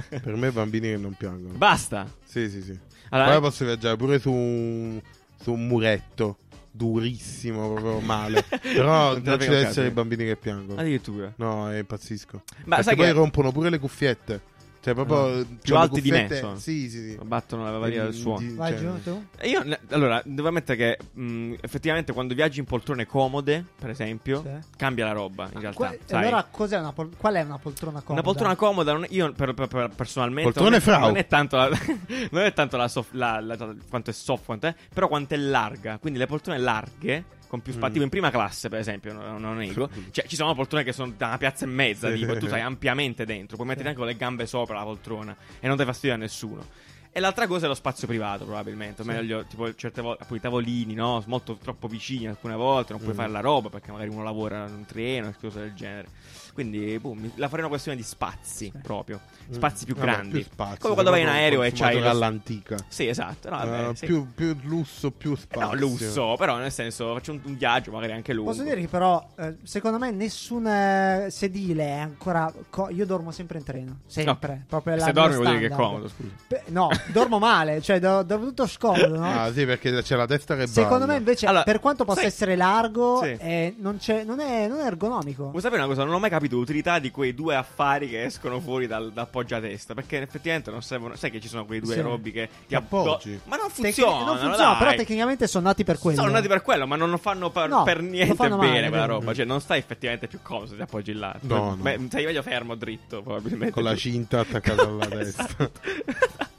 per 0.09 0.35
me 0.35 0.51
bambini 0.51 0.87
che 0.89 0.97
non 0.97 1.13
piangono. 1.13 1.53
Basta. 1.55 2.11
Sì, 2.23 2.49
sì, 2.49 2.61
sì. 2.61 2.77
Allora, 3.09 3.31
Poi 3.31 3.41
posso 3.41 3.65
viaggiare 3.65 3.95
pure 3.97 4.19
su 4.19 4.31
un, 4.31 4.99
su 5.39 5.51
un 5.53 5.67
muretto 5.67 6.37
durissimo, 6.71 7.71
proprio 7.73 7.99
male. 7.99 8.43
Però 8.61 9.13
Non 9.13 9.15
ci 9.17 9.21
deve 9.21 9.57
essere 9.57 9.87
cazzo. 9.87 9.91
bambini 9.91 10.25
che 10.25 10.35
piangono. 10.35 10.79
addirittura. 10.81 11.31
No, 11.37 11.71
eh, 11.71 11.79
impazzisco. 11.79 12.41
Ma 12.65 12.75
Perché 12.77 12.83
sai 12.83 12.95
poi 12.95 13.05
che 13.05 13.11
rompono 13.11 13.51
pure 13.51 13.69
le 13.69 13.79
cuffiette. 13.79 14.41
Cioè, 14.85 14.93
proprio. 14.93 15.17
No. 15.17 15.43
c'ho 15.43 15.47
Più 15.61 15.77
alti 15.77 15.99
di 16.01 16.11
me. 16.11 16.27
Sì, 16.57 16.89
sì, 16.89 17.09
sì. 17.09 17.17
battono 17.23 17.63
la 17.63 17.75
varia 17.79 18.03
del 18.03 18.13
suono. 18.13 18.37
di- 18.39 18.53
Vai 18.53 18.71
cioè, 18.77 18.79
giù 18.81 19.01
tu? 19.01 19.25
Io, 19.43 19.65
allora, 19.89 20.21
devo 20.23 20.47
ammettere 20.49 20.77
che 20.77 21.19
mh, 21.19 21.55
effettivamente 21.61 22.13
quando 22.13 22.35
viaggi 22.35 22.59
in 22.59 22.65
poltrone 22.65 23.07
comode, 23.07 23.65
per 23.79 23.89
esempio, 23.89 24.43
Sì. 24.43 24.67
cambia 24.77 25.05
la 25.05 25.13
roba 25.13 25.45
in 25.51 25.59
realtà. 25.59 25.77
Qua- 25.77 25.91
e 25.91 25.99
sai. 26.05 26.21
allora, 26.21 26.47
cos'è 26.51 26.77
una 26.77 26.93
pol- 26.93 27.09
qual 27.17 27.33
è 27.33 27.41
una 27.41 27.57
poltrona 27.57 28.01
comoda? 28.01 28.13
Una 28.13 28.21
poltrona 28.21 28.55
comoda, 28.55 28.91
non 28.93 29.05
io 29.09 29.31
per, 29.33 29.53
per- 29.55 29.67
per- 29.67 29.89
personalmente 29.95 30.51
Poltrone 30.51 30.79
non, 30.85 30.93
è, 30.95 30.99
non 30.99 31.17
è 31.17 31.25
tanto 31.27 31.55
la, 31.57 31.69
non 32.29 32.41
è 32.43 32.53
tanto 32.53 32.77
la 32.77 32.87
soft- 32.87 33.13
la- 33.15 33.39
la- 33.39 33.75
quanto 33.89 34.11
è 34.11 34.13
soft, 34.13 34.45
quanto 34.45 34.67
è, 34.67 34.75
però 34.93 35.07
quanto 35.07 35.33
è 35.33 35.37
larga. 35.37 35.97
Quindi 35.97 36.19
le 36.19 36.27
poltrone 36.27 36.59
larghe, 36.59 37.23
con 37.47 37.61
più 37.61 37.71
spazio, 37.71 37.89
Mm. 37.89 37.91
tipo 37.93 38.03
in 38.03 38.09
prima 38.09 38.29
classe, 38.31 38.69
per 38.69 38.79
esempio, 38.79 39.13
non, 39.13 39.39
non 39.41 39.57
nego. 39.57 39.89
Cioè, 40.11 40.25
ci 40.27 40.35
sono 40.35 40.53
poltrone 40.55 40.83
che 40.83 40.93
sono 40.93 41.13
da 41.15 41.27
una 41.27 41.37
piazza 41.37 41.65
e 41.65 41.67
mezza, 41.67 42.11
tipo, 42.11 42.37
tu 42.37 42.47
sei 42.47 42.61
ampiamente 42.61 43.25
dentro, 43.25 43.55
puoi 43.55 43.67
mettere 43.67 43.87
anche 43.89 43.99
con 43.99 44.07
le 44.07 44.15
gambe 44.15 44.45
sopra 44.45 44.77
la 44.77 44.83
poltrona 44.83 45.35
e 45.59 45.67
non 45.67 45.75
dai 45.77 45.85
fastidio 45.85 46.15
a 46.15 46.17
nessuno. 46.19 46.65
E 47.11 47.21
l'altra 47.21 47.47
cosa 47.47 47.65
è 47.65 47.69
lo 47.69 47.75
spazio 47.75 48.07
privato, 48.07 48.43
probabilmente. 48.43 49.01
O 49.01 49.05
meglio, 49.05 49.45
tipo 49.45 49.73
certe 49.75 50.01
volte, 50.01 50.23
appunto, 50.23 50.35
i 50.41 50.49
tavolini, 50.49 50.93
no? 50.95 51.23
Molto 51.27 51.55
troppo 51.55 51.87
vicini 51.87 52.27
alcune 52.27 52.55
volte, 52.55 52.91
non 52.91 53.01
puoi 53.01 53.13
Mm. 53.13 53.17
fare 53.17 53.31
la 53.31 53.39
roba 53.39 53.69
perché 53.69 53.89
magari 53.91 54.09
uno 54.09 54.21
lavora 54.21 54.65
in 54.67 54.73
un 54.73 54.85
treno 54.85 55.33
cose 55.39 55.59
del 55.61 55.73
genere. 55.73 56.07
Quindi, 56.55 56.97
boh, 56.99 57.13
la 57.35 57.47
farei 57.47 57.59
una 57.59 57.67
questione 57.67 57.97
di 57.97 58.03
spazi, 58.03 58.71
proprio. 58.81 59.19
Spazi 59.49 59.83
più 59.85 59.93
Mm. 59.93 59.97
Vabbè, 59.99 60.11
grandi. 60.11 60.31
più 60.31 60.43
spazio, 60.43 60.77
Come 60.79 60.93
quando 60.93 61.11
vai 61.11 61.19
in 61.19 61.25
proprio 61.27 61.43
aereo 61.43 61.63
e 61.63 61.71
c'hai. 61.73 62.01
all'antica. 62.07 62.77
Sì, 62.87 63.07
esatto. 63.07 63.49
No, 63.49 63.57
vabbè, 63.57 63.89
Eh, 63.89 63.95
sì. 63.95 64.05
più, 64.05 64.25
più 64.33 64.55
lusso, 64.63 65.11
più 65.11 65.33
Eh, 65.33 65.37
spazio. 65.37 65.67
No, 65.67 65.75
lusso, 65.75 66.35
però 66.37 66.55
nel 66.55 66.71
senso, 66.71 67.13
faccio 67.13 67.33
un, 67.33 67.41
un 67.43 67.57
viaggio 67.57 67.91
magari 67.91 68.13
anche 68.13 68.31
lungo. 68.31 68.51
Posso 68.51 68.63
dire 68.63 68.79
che 68.79 68.87
però, 68.87 69.23
eh, 69.37 69.57
secondo 69.63 69.97
me, 69.99 70.11
nessun 70.11 70.65
eh, 70.65 71.27
sedile 71.29 71.83
è 71.85 71.97
ancora. 71.99 72.51
co- 72.69 72.87
io 72.89 73.05
dormo 73.05 73.31
sempre 73.31 73.57
in 73.57 73.65
treno. 73.65 73.99
Sempre. 74.07 74.63
Proprio 74.65 74.95
la 74.95 75.03
Se 75.05 75.11
dormi 75.11 75.35
vuol 75.35 75.47
dire 75.47 75.59
che 75.59 75.65
è 75.73 75.75
comodo, 75.75 76.07
scusa. 76.07 76.29
Pe- 76.47 76.63
No, 76.67 76.89
dormo 77.11 77.37
male, 77.37 77.81
cioè 77.81 77.99
do- 77.99 78.23
dormo 78.23 78.45
tutto 78.45 78.65
scomodo, 78.65 79.17
no? 79.19 79.25
Ah, 79.41 79.51
sì, 79.51 79.65
perché 79.65 80.01
c'è 80.01 80.15
la 80.15 80.25
testa 80.25 80.55
che 80.55 80.67
Secondo 80.67 80.99
balla. 80.99 81.11
me 81.13 81.17
invece, 81.17 81.47
Allora, 81.47 81.63
per 81.63 81.81
quanto 81.81 82.05
possa 82.05 82.19
sai- 82.21 82.29
essere 82.29 82.55
largo, 82.55 83.19
Sì. 83.21 83.35
eh, 83.39 83.75
non, 83.79 83.97
c'è- 83.97 84.23
non 84.23 84.39
è, 84.39 84.67
non 84.67 84.79
è 84.79 84.85
ergonomico. 84.85 85.49
Vuoi 85.49 85.61
sapere 85.61 85.81
una 85.81 85.89
cosa? 85.89 86.03
Non 86.05 86.13
ho 86.13 86.19
mai 86.19 86.29
capito 86.29 86.44
l'utilità 86.49 86.99
di 86.99 87.11
quei 87.11 87.33
due 87.33 87.55
affari 87.55 88.09
che 88.09 88.23
escono 88.23 88.59
fuori 88.59 88.87
dal, 88.87 89.11
dal 89.11 89.27
poggiatesta. 89.27 89.93
Perché 89.93 90.21
effettivamente 90.21 90.71
non 90.71 90.81
servono. 90.81 91.15
Sai 91.15 91.31
che 91.31 91.39
ci 91.41 91.47
sono 91.47 91.65
quei 91.65 91.79
due 91.79 91.93
Sì. 91.95 92.01
robi 92.01 92.31
che 92.31 92.49
ti 92.67 92.75
appoggi. 92.75 93.39
Ma 93.45 93.55
non 93.55 93.67
Tec- 93.67 93.75
funzionano. 93.81 94.25
non 94.25 94.37
funziona, 94.37 94.69
dai. 94.71 94.77
però 94.77 94.95
tecnicamente 94.95 95.47
sono 95.47 95.67
nati 95.67 95.83
per 95.83 95.97
quello. 95.99 96.19
Sono 96.19 96.31
nati 96.31 96.47
per 96.47 96.61
quello, 96.61 96.85
ma 96.87 96.95
non 96.95 97.17
fanno 97.17 97.49
per, 97.49 97.69
No, 97.69 97.83
per 97.83 98.01
lo 98.01 98.09
niente 98.09 98.35
fanno 98.35 98.57
bene 98.57 98.73
male, 98.75 98.89
quella 98.89 99.05
roba. 99.05 99.33
Cioè, 99.33 99.45
non 99.45 99.61
stai 99.61 99.79
effettivamente 99.79 100.27
più 100.27 100.39
comodo 100.41 100.67
se 100.67 100.75
ti 100.75 100.81
appoggi 100.81 101.13
là. 101.13 101.35
No, 101.41 101.69
no. 101.69 101.75
Beh, 101.77 101.99
sei 102.09 102.25
meglio 102.25 102.41
fermo, 102.41 102.75
dritto, 102.75 103.21
probabilmente. 103.21 103.71
Con 103.71 103.83
la 103.83 103.95
cinta 103.97 104.39
attaccata 104.41 104.81
alla 104.83 105.05
testa. 105.07 105.43
Esatto. 105.43 105.71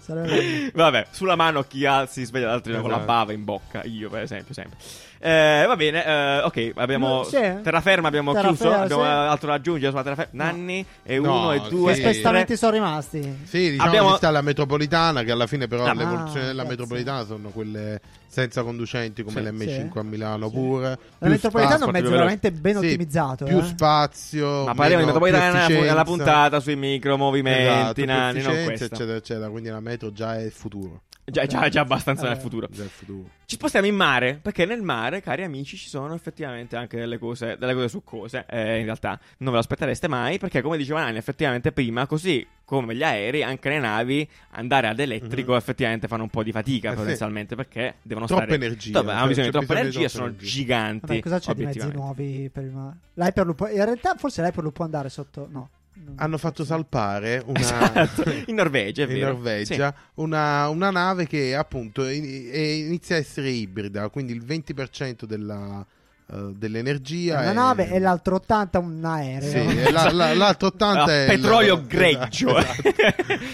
Sarebbe- 0.00 0.70
Vabbè, 0.74 1.06
sulla 1.10 1.36
mano 1.36 1.62
chi 1.64 1.84
ha, 1.84 2.06
si 2.06 2.24
sveglia 2.24 2.46
dall'altro 2.46 2.72
giorno 2.72 2.86
con 2.88 2.96
la 2.96 3.02
Esatto. 3.04 3.12
bava 3.18 3.32
in 3.32 3.44
bocca. 3.44 3.82
Io, 3.84 4.08
per 4.08 4.22
esempio, 4.22 4.54
sempre. 4.54 4.78
Eh, 5.20 5.64
va 5.66 5.74
bene, 5.76 6.04
eh, 6.06 6.38
ok, 6.44 6.72
abbiamo 6.76 7.08
No, 7.08 7.22
sì. 7.24 7.38
terraferma, 7.62 8.06
abbiamo 8.08 8.32
Terraferma, 8.32 8.56
chiuso. 8.56 8.72
Abbiamo 8.82 9.02
sì. 9.02 9.08
altro 9.08 9.48
da 9.48 9.54
aggiungere 9.54 9.90
sulla 9.90 10.02
terraferma. 10.04 10.30
No. 10.32 10.50
Nanni 10.50 10.86
e 11.02 11.18
No, 11.18 11.32
uno 11.38 11.52
e 11.52 11.60
due. 11.68 11.92
Che 11.94 11.98
e 12.00 12.02
spostamenti 12.12 12.46
tre. 12.46 12.56
sono 12.56 12.72
rimasti? 12.72 13.38
Sì, 13.44 13.70
diciamo 13.70 13.88
Abbiamo- 13.88 14.10
che 14.12 14.16
sta 14.18 14.30
la 14.30 14.42
metropolitana, 14.42 15.22
che 15.24 15.30
alla 15.32 15.46
fine 15.48 15.66
però 15.66 15.84
Ah, 15.86 15.94
le 15.94 16.02
evoluzioni 16.02 16.46
della 16.46 16.62
cazzo. 16.62 16.68
metropolitana 16.68 17.24
sono 17.24 17.48
quelle 17.48 18.00
senza 18.28 18.62
conducenti 18.62 19.22
come 19.24 19.40
Sì. 19.40 19.46
l'M5 19.50 19.90
Sì. 19.92 19.98
a 19.98 20.02
Milano 20.02 20.48
Sì. 20.48 20.54
pure. 20.54 20.98
La 21.18 21.28
metropolitana 21.28 21.78
è 21.80 21.84
un 21.84 21.90
mezzo 21.90 22.10
veramente 22.10 22.52
ben 22.52 22.78
Sì, 22.78 22.86
ottimizzato. 22.86 23.44
più 23.46 23.58
eh. 23.58 23.64
spazio, 23.64 24.64
Ma 24.66 24.74
parliamo 24.74 25.00
di 25.00 25.06
metropolitana 25.06 25.64
efficienza. 25.64 26.04
puntata 26.04 26.60
sui 26.60 26.76
micromovimenti, 26.76 27.62
Esatto, 27.62 28.04
Nanni, 28.04 28.40
non 28.42 28.52
efficienza, 28.52 28.64
questa. 28.64 28.84
eccetera, 28.94 29.16
eccetera. 29.16 29.48
Quindi 29.50 29.68
la 29.70 29.80
metro 29.80 30.12
già 30.12 30.36
è 30.38 30.42
il 30.42 30.52
futuro. 30.52 31.00
Già, 31.30 31.46
già, 31.46 31.68
già 31.68 31.80
abbastanza 31.82 32.22
Vabbè. 32.22 32.34
nel 32.34 32.42
futuro. 32.42 32.68
Futuro. 32.88 33.28
Ci 33.44 33.56
spostiamo 33.56 33.86
in 33.86 33.94
mare, 33.94 34.38
perché 34.40 34.64
nel 34.64 34.82
mare, 34.82 35.20
cari 35.20 35.42
amici, 35.42 35.76
ci 35.76 35.88
sono 35.88 36.14
effettivamente 36.14 36.76
anche 36.76 36.96
delle 36.98 37.18
cose, 37.18 37.56
delle 37.58 37.74
cose 37.74 37.88
succose. 37.88 38.44
Eh, 38.48 38.78
in 38.78 38.84
realtà 38.84 39.10
non 39.38 39.50
ve 39.50 39.52
lo 39.52 39.58
aspettereste 39.58 40.08
mai, 40.08 40.38
perché 40.38 40.60
come 40.62 40.76
diceva 40.76 41.00
Nanni, 41.00 41.18
effettivamente 41.18 41.72
prima, 41.72 42.06
così 42.06 42.46
come 42.64 42.94
gli 42.94 43.02
aerei, 43.02 43.42
anche 43.42 43.68
le 43.70 43.78
navi, 43.78 44.28
andare 44.50 44.88
ad 44.88 44.98
elettrico 45.00 45.52
Mhm. 45.52 45.58
effettivamente 45.58 46.06
fanno 46.08 46.24
un 46.24 46.28
po' 46.30 46.42
di 46.42 46.52
fatica 46.52 46.88
Eh, 46.88 46.92
sì. 46.92 46.98
potenzialmente, 46.98 47.54
perché 47.56 47.94
devono 48.02 48.26
Troppa 48.26 48.42
stare... 48.44 48.56
energia, 48.56 49.00
Vabbè, 49.00 49.10
hanno 49.12 49.18
cioè, 49.20 49.28
bisogno 49.28 49.46
di 49.46 49.52
troppa 49.52 49.66
bisogno 49.74 49.88
di 49.90 49.96
energia, 49.96 50.08
troppa 50.08 50.24
sono 50.24 50.26
energia. 50.38 50.50
giganti. 50.60 51.06
Vabbè, 51.06 51.20
cosa 51.20 51.38
c'è 51.38 51.54
di 51.54 51.64
mezzi 51.64 51.92
nuovi 51.92 52.50
per 52.52 52.62
il 52.64 52.70
mare? 52.72 52.96
L'Hyperloop, 53.14 53.60
in 53.72 53.84
realtà 53.84 54.14
forse 54.16 54.42
l'Hyperloop 54.42 54.74
può 54.74 54.84
andare 54.84 55.08
sotto. 55.08 55.48
No. 55.50 55.70
Hanno 56.16 56.38
fatto 56.38 56.64
salpare 56.64 57.42
una... 57.46 57.58
Esatto, 57.60 58.24
in 58.46 58.54
Norvegia, 58.56 59.04
è 59.04 59.12
in. 59.12 59.20
Norvegia 59.20 59.94
una, 60.14 60.68
una 60.68 60.90
nave 60.90 61.26
che 61.26 61.54
appunto 61.54 62.06
in- 62.08 62.24
inizia 62.24 63.16
a 63.16 63.18
essere 63.18 63.50
ibrida, 63.50 64.08
quindi 64.08 64.32
il 64.32 64.42
20% 64.44 65.24
della, 65.24 65.84
eh, 66.32 66.52
dell'energia 66.56 67.38
Una 67.40 67.50
è 67.50 67.54
nave 67.54 67.88
e 67.90 67.98
l'altro 68.00 68.36
80 68.36 68.78
un 68.80 69.04
aereo. 69.04 69.50
Sì, 69.70 69.90
la- 69.92 70.10
la- 70.10 70.34
l'altro 70.34 70.68
80 70.74 71.02
A 71.04 71.06
è 71.12 71.20
il- 71.32 71.40
petrolio 71.40 71.74
esatto, 71.74 71.86
greggio. 71.96 72.56
esatto. 72.58 72.82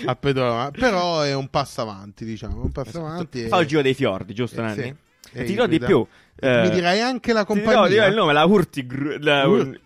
a 0.06 0.16
petrolio, 0.16 0.70
però 0.70 1.20
è 1.20 1.34
un 1.34 1.48
passo 1.48 1.80
avanti, 1.82 2.24
diciamo, 2.24 2.62
un 2.62 2.72
passo 2.72 2.98
avanti. 3.04 3.46
Fa 3.46 3.58
e- 3.58 3.62
il 3.62 3.66
giro 3.66 3.82
dei 3.82 3.94
fiordi, 3.94 4.32
giusto, 4.34 4.60
eh, 4.60 4.62
Nanni? 4.64 4.82
sì, 4.82 4.94
è 5.32 5.40
E 5.40 5.44
ti 5.44 5.52
dirò 5.52 5.66
di 5.66 5.78
più. 5.78 6.06
Eh, 6.36 6.60
Mi 6.62 6.70
direi 6.70 7.00
anche 7.00 7.32
la 7.32 7.44
compagnia. 7.44 7.86
dirò 7.88 8.06
il 8.06 8.14
nome, 8.14 8.32
la 8.32 8.44
Hurtigr- 8.44 9.22
la 9.22 9.46
Ur- 9.46 9.78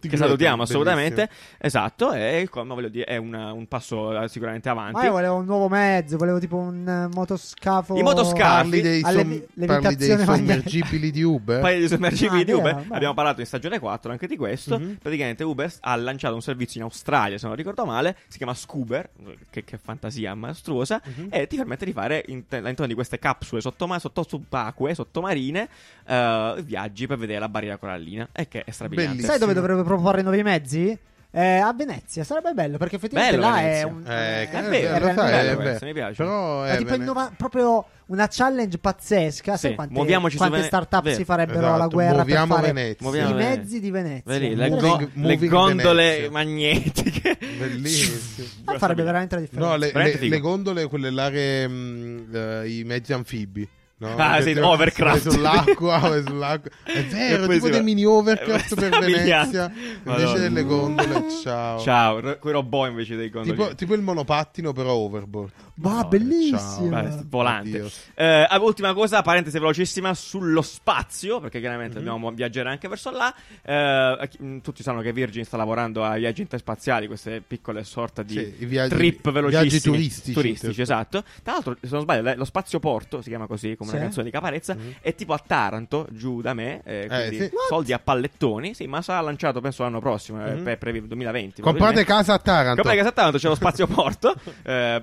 che 0.00 0.16
salutiamo 0.16 0.56
bellissimo. 0.56 0.62
assolutamente. 0.62 1.28
Esatto, 1.58 2.12
e 2.12 2.40
il 2.40 2.48
come 2.50 2.74
voglio 2.74 2.88
dire, 2.88 3.04
è 3.04 3.16
una- 3.16 3.52
un 3.52 3.66
passo 3.66 4.20
eh, 4.22 4.28
sicuramente 4.28 4.68
avanti. 4.68 4.94
Ma 4.94 5.04
io 5.04 5.12
volevo 5.12 5.36
un 5.36 5.44
nuovo 5.44 5.68
mezzo, 5.68 6.16
volevo 6.16 6.38
tipo 6.38 6.56
un 6.56 6.86
eh, 6.88 7.14
motoscafo. 7.14 7.96
I 7.96 8.02
motoscafi- 8.02 8.44
Parli 8.70 8.80
dei, 8.80 9.00
som- 9.00 9.42
parli 9.66 9.96
dei 9.96 10.18
sommergibili 10.24 11.10
di 11.10 11.22
Uber? 11.22 11.60
Paio 11.60 11.80
di 11.80 11.88
sommergibili 11.88 12.40
Ah, 12.42 12.44
di 12.44 12.52
Uber. 12.52 12.74
vero. 12.76 12.94
Abbiamo 12.94 13.14
parlato 13.14 13.40
in 13.40 13.46
stagione 13.46 13.78
4 13.78 14.10
anche 14.12 14.26
di 14.26 14.36
questo. 14.36 14.78
Mhm. 14.78 14.96
Praticamente 15.00 15.44
Uber 15.44 15.72
ha 15.80 15.96
lanciato 15.96 16.34
un 16.34 16.42
servizio 16.42 16.80
in 16.80 16.86
Australia, 16.86 17.38
se 17.38 17.46
non 17.46 17.54
ricordo 17.56 17.84
male. 17.84 18.16
Si 18.28 18.36
chiama 18.38 18.54
Scuber, 18.54 19.08
che, 19.50 19.64
che 19.64 19.78
fantasia 19.78 20.34
maestruosa. 20.34 21.00
Mhm. 21.04 21.28
E 21.30 21.46
ti 21.46 21.56
permette 21.56 21.84
di 21.84 21.92
fare 21.92 22.24
in- 22.26 22.42
all'interno 22.50 22.86
di 22.86 22.94
queste 22.94 23.18
capsule 23.18 23.60
sottoma- 23.60 23.98
sotto 23.98 24.24
subacquee, 24.28 24.94
sottomarine, 24.96 25.68
eh, 26.06 26.54
viaggi 26.64 27.06
per 27.06 27.18
vedere 27.18 27.38
la 27.38 27.48
barriera 27.48 27.76
corallina. 27.76 28.28
E 28.32 28.48
che 28.48 28.64
è 28.64 28.70
strabiliante. 28.72 29.22
Sai 29.22 29.38
dove 29.38 29.54
dovrebbe 29.54 29.82
proporre 29.84 30.22
nuovi 30.22 30.42
mezzi? 30.42 30.98
Eh, 31.32 31.58
a 31.58 31.70
Venezia 31.74 32.24
sarebbe 32.24 32.52
bello 32.54 32.78
perché 32.78 32.96
effettivamente 32.96 33.36
Bello 33.36 33.50
là 33.50 33.56
Venezia. 33.60 33.80
è 33.80 33.84
un. 33.90 34.04
Eh, 34.06 34.42
È 34.44 34.48
che- 34.48 34.68
vero, 34.70 34.98
lo 35.04 35.10
è 35.10 35.14
sai, 35.14 35.30
bello 35.30 35.50
è 35.50 35.54
questo, 35.56 35.72
vero. 35.72 35.86
mi 35.86 35.92
piace. 35.92 36.14
Però 36.16 36.58
Ma 36.60 36.68
è 36.72 36.76
tipo 36.78 36.90
Vene- 36.90 37.02
innova- 37.02 37.32
proprio 37.36 37.84
una 38.06 38.26
challenge 38.30 38.78
pazzesca. 38.78 39.56
Sì, 39.58 39.74
quante, 39.74 39.92
muoviamoci 39.92 40.32
su 40.32 40.38
quante 40.38 40.56
Vene- 40.56 40.68
startup 40.68 41.08
si 41.10 41.24
farebbero 41.26 41.58
Esatto, 41.58 41.74
alla 41.74 41.86
guerra 41.88 42.24
per 42.24 42.46
fare 42.46 42.66
Venezia. 42.72 42.96
Muoviamo 43.00 43.28
i 43.28 43.32
Venezia. 43.34 43.58
mezzi 43.60 43.80
di 43.80 43.90
Venezia? 43.90 44.22
Vedi, 44.24 44.54
le, 44.54 44.68
go- 44.70 45.10
le 45.12 45.36
gondole 45.48 46.02
Venezia. 46.04 46.30
magnetiche. 46.30 47.38
Bellissimo. 47.58 48.46
Ah, 48.64 48.78
farebbe 48.78 49.02
veramente 49.02 49.34
la 49.34 49.40
differenza. 49.42 49.68
No, 49.68 49.76
le, 49.76 49.92
le- 49.92 50.28
le 50.28 50.38
gondole, 50.40 50.86
quelle 50.86 51.10
là 51.10 51.28
che 51.28 51.68
mh, 51.68 52.28
eh, 52.34 52.68
i 52.78 52.84
mezzi 52.84 53.12
anfibi. 53.12 53.68
No? 53.98 54.14
Ah, 54.18 54.42
ti- 54.42 54.58
Overcraft. 54.58 55.22
vai 55.24 55.32
sull'acqua, 55.32 55.98
vai 55.98 56.22
sull'acqua. 56.22 56.70
È 56.84 57.02
vero, 57.04 57.46
tipo 57.48 57.70
dei 57.70 57.82
mini 57.82 58.04
overcraft 58.04 58.72
Eh, 58.72 58.74
per. 58.74 58.90
Venezia. 59.00 59.72
Madonna. 60.02 60.26
Invece 60.28 60.38
delle 60.38 60.64
gondole, 60.64 61.24
ciao. 61.42 61.78
Ciao, 61.80 62.38
quei 62.38 62.52
robot 62.52 62.88
invece 62.90 63.16
dei 63.16 63.30
gondoli. 63.30 63.56
Tipo, 63.56 63.74
tipo 63.74 63.94
il 63.94 64.02
monopattino, 64.02 64.72
però 64.74 64.92
overboard. 64.92 65.50
Ma 65.78 66.00
No, 66.00 66.08
bellissimo. 66.08 66.58
ciao. 66.90 67.02
Beh, 67.02 67.22
volante. 67.28 67.90
Eh, 68.14 68.46
ultima 68.60 68.94
cosa, 68.94 69.20
parentesi 69.22 69.58
velocissima 69.58 70.14
sullo 70.14 70.62
spazio, 70.62 71.38
perché 71.38 71.60
chiaramente 71.60 71.98
Mhm. 71.98 72.04
dobbiamo 72.04 72.30
viaggiare 72.30 72.70
anche 72.70 72.88
verso 72.88 73.10
là. 73.10 73.34
Eh, 73.62 74.28
mh, 74.38 74.58
tutti 74.60 74.82
sanno 74.82 75.02
che 75.02 75.12
Virgin 75.12 75.44
sta 75.44 75.56
lavorando 75.58 76.02
ai 76.02 76.20
viaggi 76.20 76.40
interspaziali, 76.40 77.06
queste 77.06 77.42
piccole 77.46 77.84
sorte 77.84 78.24
di 78.24 78.34
Sì, 78.58 78.64
viaggi- 78.64 78.94
trip 78.94 79.30
velocissimi. 79.30 79.68
viaggi 79.68 79.80
turistici. 79.82 80.32
Turistici, 80.32 80.80
esatto. 80.80 81.22
Tra 81.42 81.52
l'altro, 81.52 81.76
se 81.80 81.88
non 81.90 82.00
sbaglio, 82.02 82.34
lo 82.36 82.44
spazio 82.46 82.78
porto 82.80 83.20
si 83.20 83.28
chiama 83.28 83.46
così, 83.46 83.76
come 83.76 83.90
Sì. 83.90 83.96
una 83.96 84.04
canzone 84.04 84.24
di 84.26 84.30
Caparezza. 84.32 84.74
Mhm. 84.74 84.94
È 85.00 85.14
tipo 85.14 85.34
a 85.34 85.42
Taranto, 85.46 86.06
giù 86.10 86.40
da 86.40 86.54
me. 86.54 86.80
eh, 86.84 87.06
quindi 87.08 87.38
sì. 87.44 87.50
soldi 87.68 87.92
a 87.92 87.98
pallettoni. 87.98 88.72
Sì, 88.74 88.86
ma 88.86 89.02
sarà 89.02 89.20
lanciato 89.20 89.60
penso 89.60 89.82
l'anno 89.82 90.00
prossimo, 90.00 90.44
eh, 90.46 90.54
Mhm. 90.54 90.62
per, 90.64 90.78
per 90.78 90.94
il 90.96 91.06
2020. 91.06 91.60
Comprate 91.60 92.04
casa 92.04 92.32
a 92.34 92.38
Taranto. 92.38 92.74
Comprate 92.76 92.96
casa 92.96 93.08
a 93.08 93.12
Taranto, 93.12 93.38
c'è 93.38 93.48
lo 93.48 93.54
spazio 93.54 93.86
porto. 93.88 94.34
eh, 94.62 95.02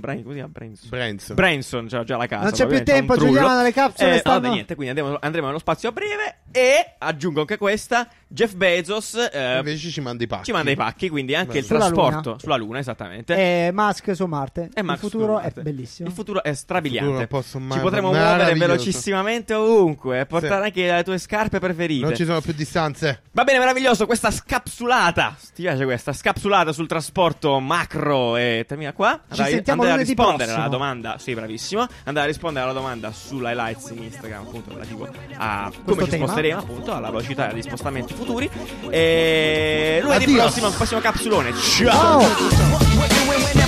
Br- 0.00 0.06
Bronson, 0.06 0.22
Brain, 0.22 0.22
come 0.22 0.34
si 0.34 0.38
chiama? 0.40 0.52
Branson. 0.52 0.88
Branson. 0.90 1.34
Branson, 1.36 1.86
c'ha 1.88 2.04
già 2.04 2.16
la 2.16 2.26
casa. 2.26 2.42
Non 2.42 2.52
c'è 2.52 2.66
più 2.66 2.82
tempo. 2.84 3.16
Giuliano, 3.16 3.62
le 3.62 3.72
capsule 3.72 4.14
Eh, 4.14 4.18
stanno- 4.18 4.40
vabbè, 4.40 4.52
niente, 4.54 4.74
quindi 4.74 4.98
andiamo, 4.98 5.18
andremo 5.20 5.46
nello 5.46 5.58
spazio 5.58 5.88
a 5.88 5.92
breve 5.92 6.36
e 6.56 6.94
aggiungo 6.98 7.40
anche 7.40 7.56
questa, 7.58 8.08
Jeff 8.28 8.54
Bezos 8.54 9.14
eh, 9.32 9.58
Invece 9.58 9.90
ci 9.90 10.00
manda 10.00 10.22
i 10.22 10.26
pacchi. 10.28 10.44
ci 10.44 10.52
manda 10.52 10.70
i 10.70 10.76
pacchi, 10.76 11.08
quindi 11.08 11.34
anche 11.34 11.58
il 11.58 11.64
Sulla 11.64 11.80
trasporto 11.80 12.28
Luna. 12.30 12.38
sulla 12.38 12.56
Luna, 12.56 12.78
esattamente. 12.78 13.34
E 13.66 13.70
Musk 13.72 14.14
su 14.14 14.24
Marte. 14.26 14.70
E 14.72 14.82
Max 14.82 14.94
il 14.94 15.00
futuro 15.10 15.38
è 15.40 15.50
bellissimo. 15.50 16.08
Il 16.08 16.14
futuro 16.14 16.42
è 16.44 16.52
strabiliante. 16.54 17.22
Il 17.22 17.28
futuro 17.28 17.72
Ci 17.74 17.80
potremo 17.80 18.12
muovere 18.12 18.54
velocissimamente 18.54 19.52
ovunque 19.54 20.26
portare 20.26 20.70
Sì. 20.72 20.80
anche 20.80 20.92
le 20.96 21.02
tue 21.04 21.18
scarpe 21.18 21.58
preferite. 21.58 22.04
Non 22.04 22.14
ci 22.14 22.24
sono 22.24 22.40
più 22.40 22.52
distanze. 22.52 23.22
Va 23.32 23.42
bene, 23.44 23.58
meraviglioso, 23.58 24.06
questa 24.06 24.30
scapsulata. 24.30 25.36
Ti 25.54 25.62
piace 25.62 25.84
questa 25.84 26.12
scapsulata 26.12 26.72
sul 26.72 26.86
trasporto 26.86 27.58
macro 27.60 28.36
e 28.36 28.64
termina 28.66 28.92
qua. 28.92 29.12
Ci 29.26 29.32
Andai- 29.40 29.52
sentiamo 29.52 29.82
andai 29.82 29.96
a 29.98 30.00
rispondere 30.00 30.36
prossimo. 30.36 30.60
alla 30.60 30.68
domanda, 30.68 31.18
sì, 31.18 31.34
bravissimo. 31.34 31.86
Andare 32.04 32.26
a 32.26 32.28
rispondere 32.28 32.64
alla 32.64 32.74
domanda 32.74 33.12
sulla 33.12 33.50
highlights 33.50 33.90
in 33.90 34.02
Instagram, 34.02 34.46
appunto, 34.46 34.70
relativo 34.72 35.08
a 35.36 35.70
come 35.84 36.02
ci 36.04 36.10
tema. 36.10 36.24
sposteremo, 36.24 36.43
torneremo 36.44 36.58
appunto 36.58 36.92
alla 36.92 37.10
velocità 37.10 37.52
di 37.52 37.62
spostamenti 37.62 38.12
futuri. 38.12 38.50
E 38.90 40.00
lunedì 40.02 40.34
prossimo, 40.34 40.70
prossimo 40.70 41.00
capsulone. 41.00 41.52
Ciao! 41.54 42.20
Ciao. 42.20 43.63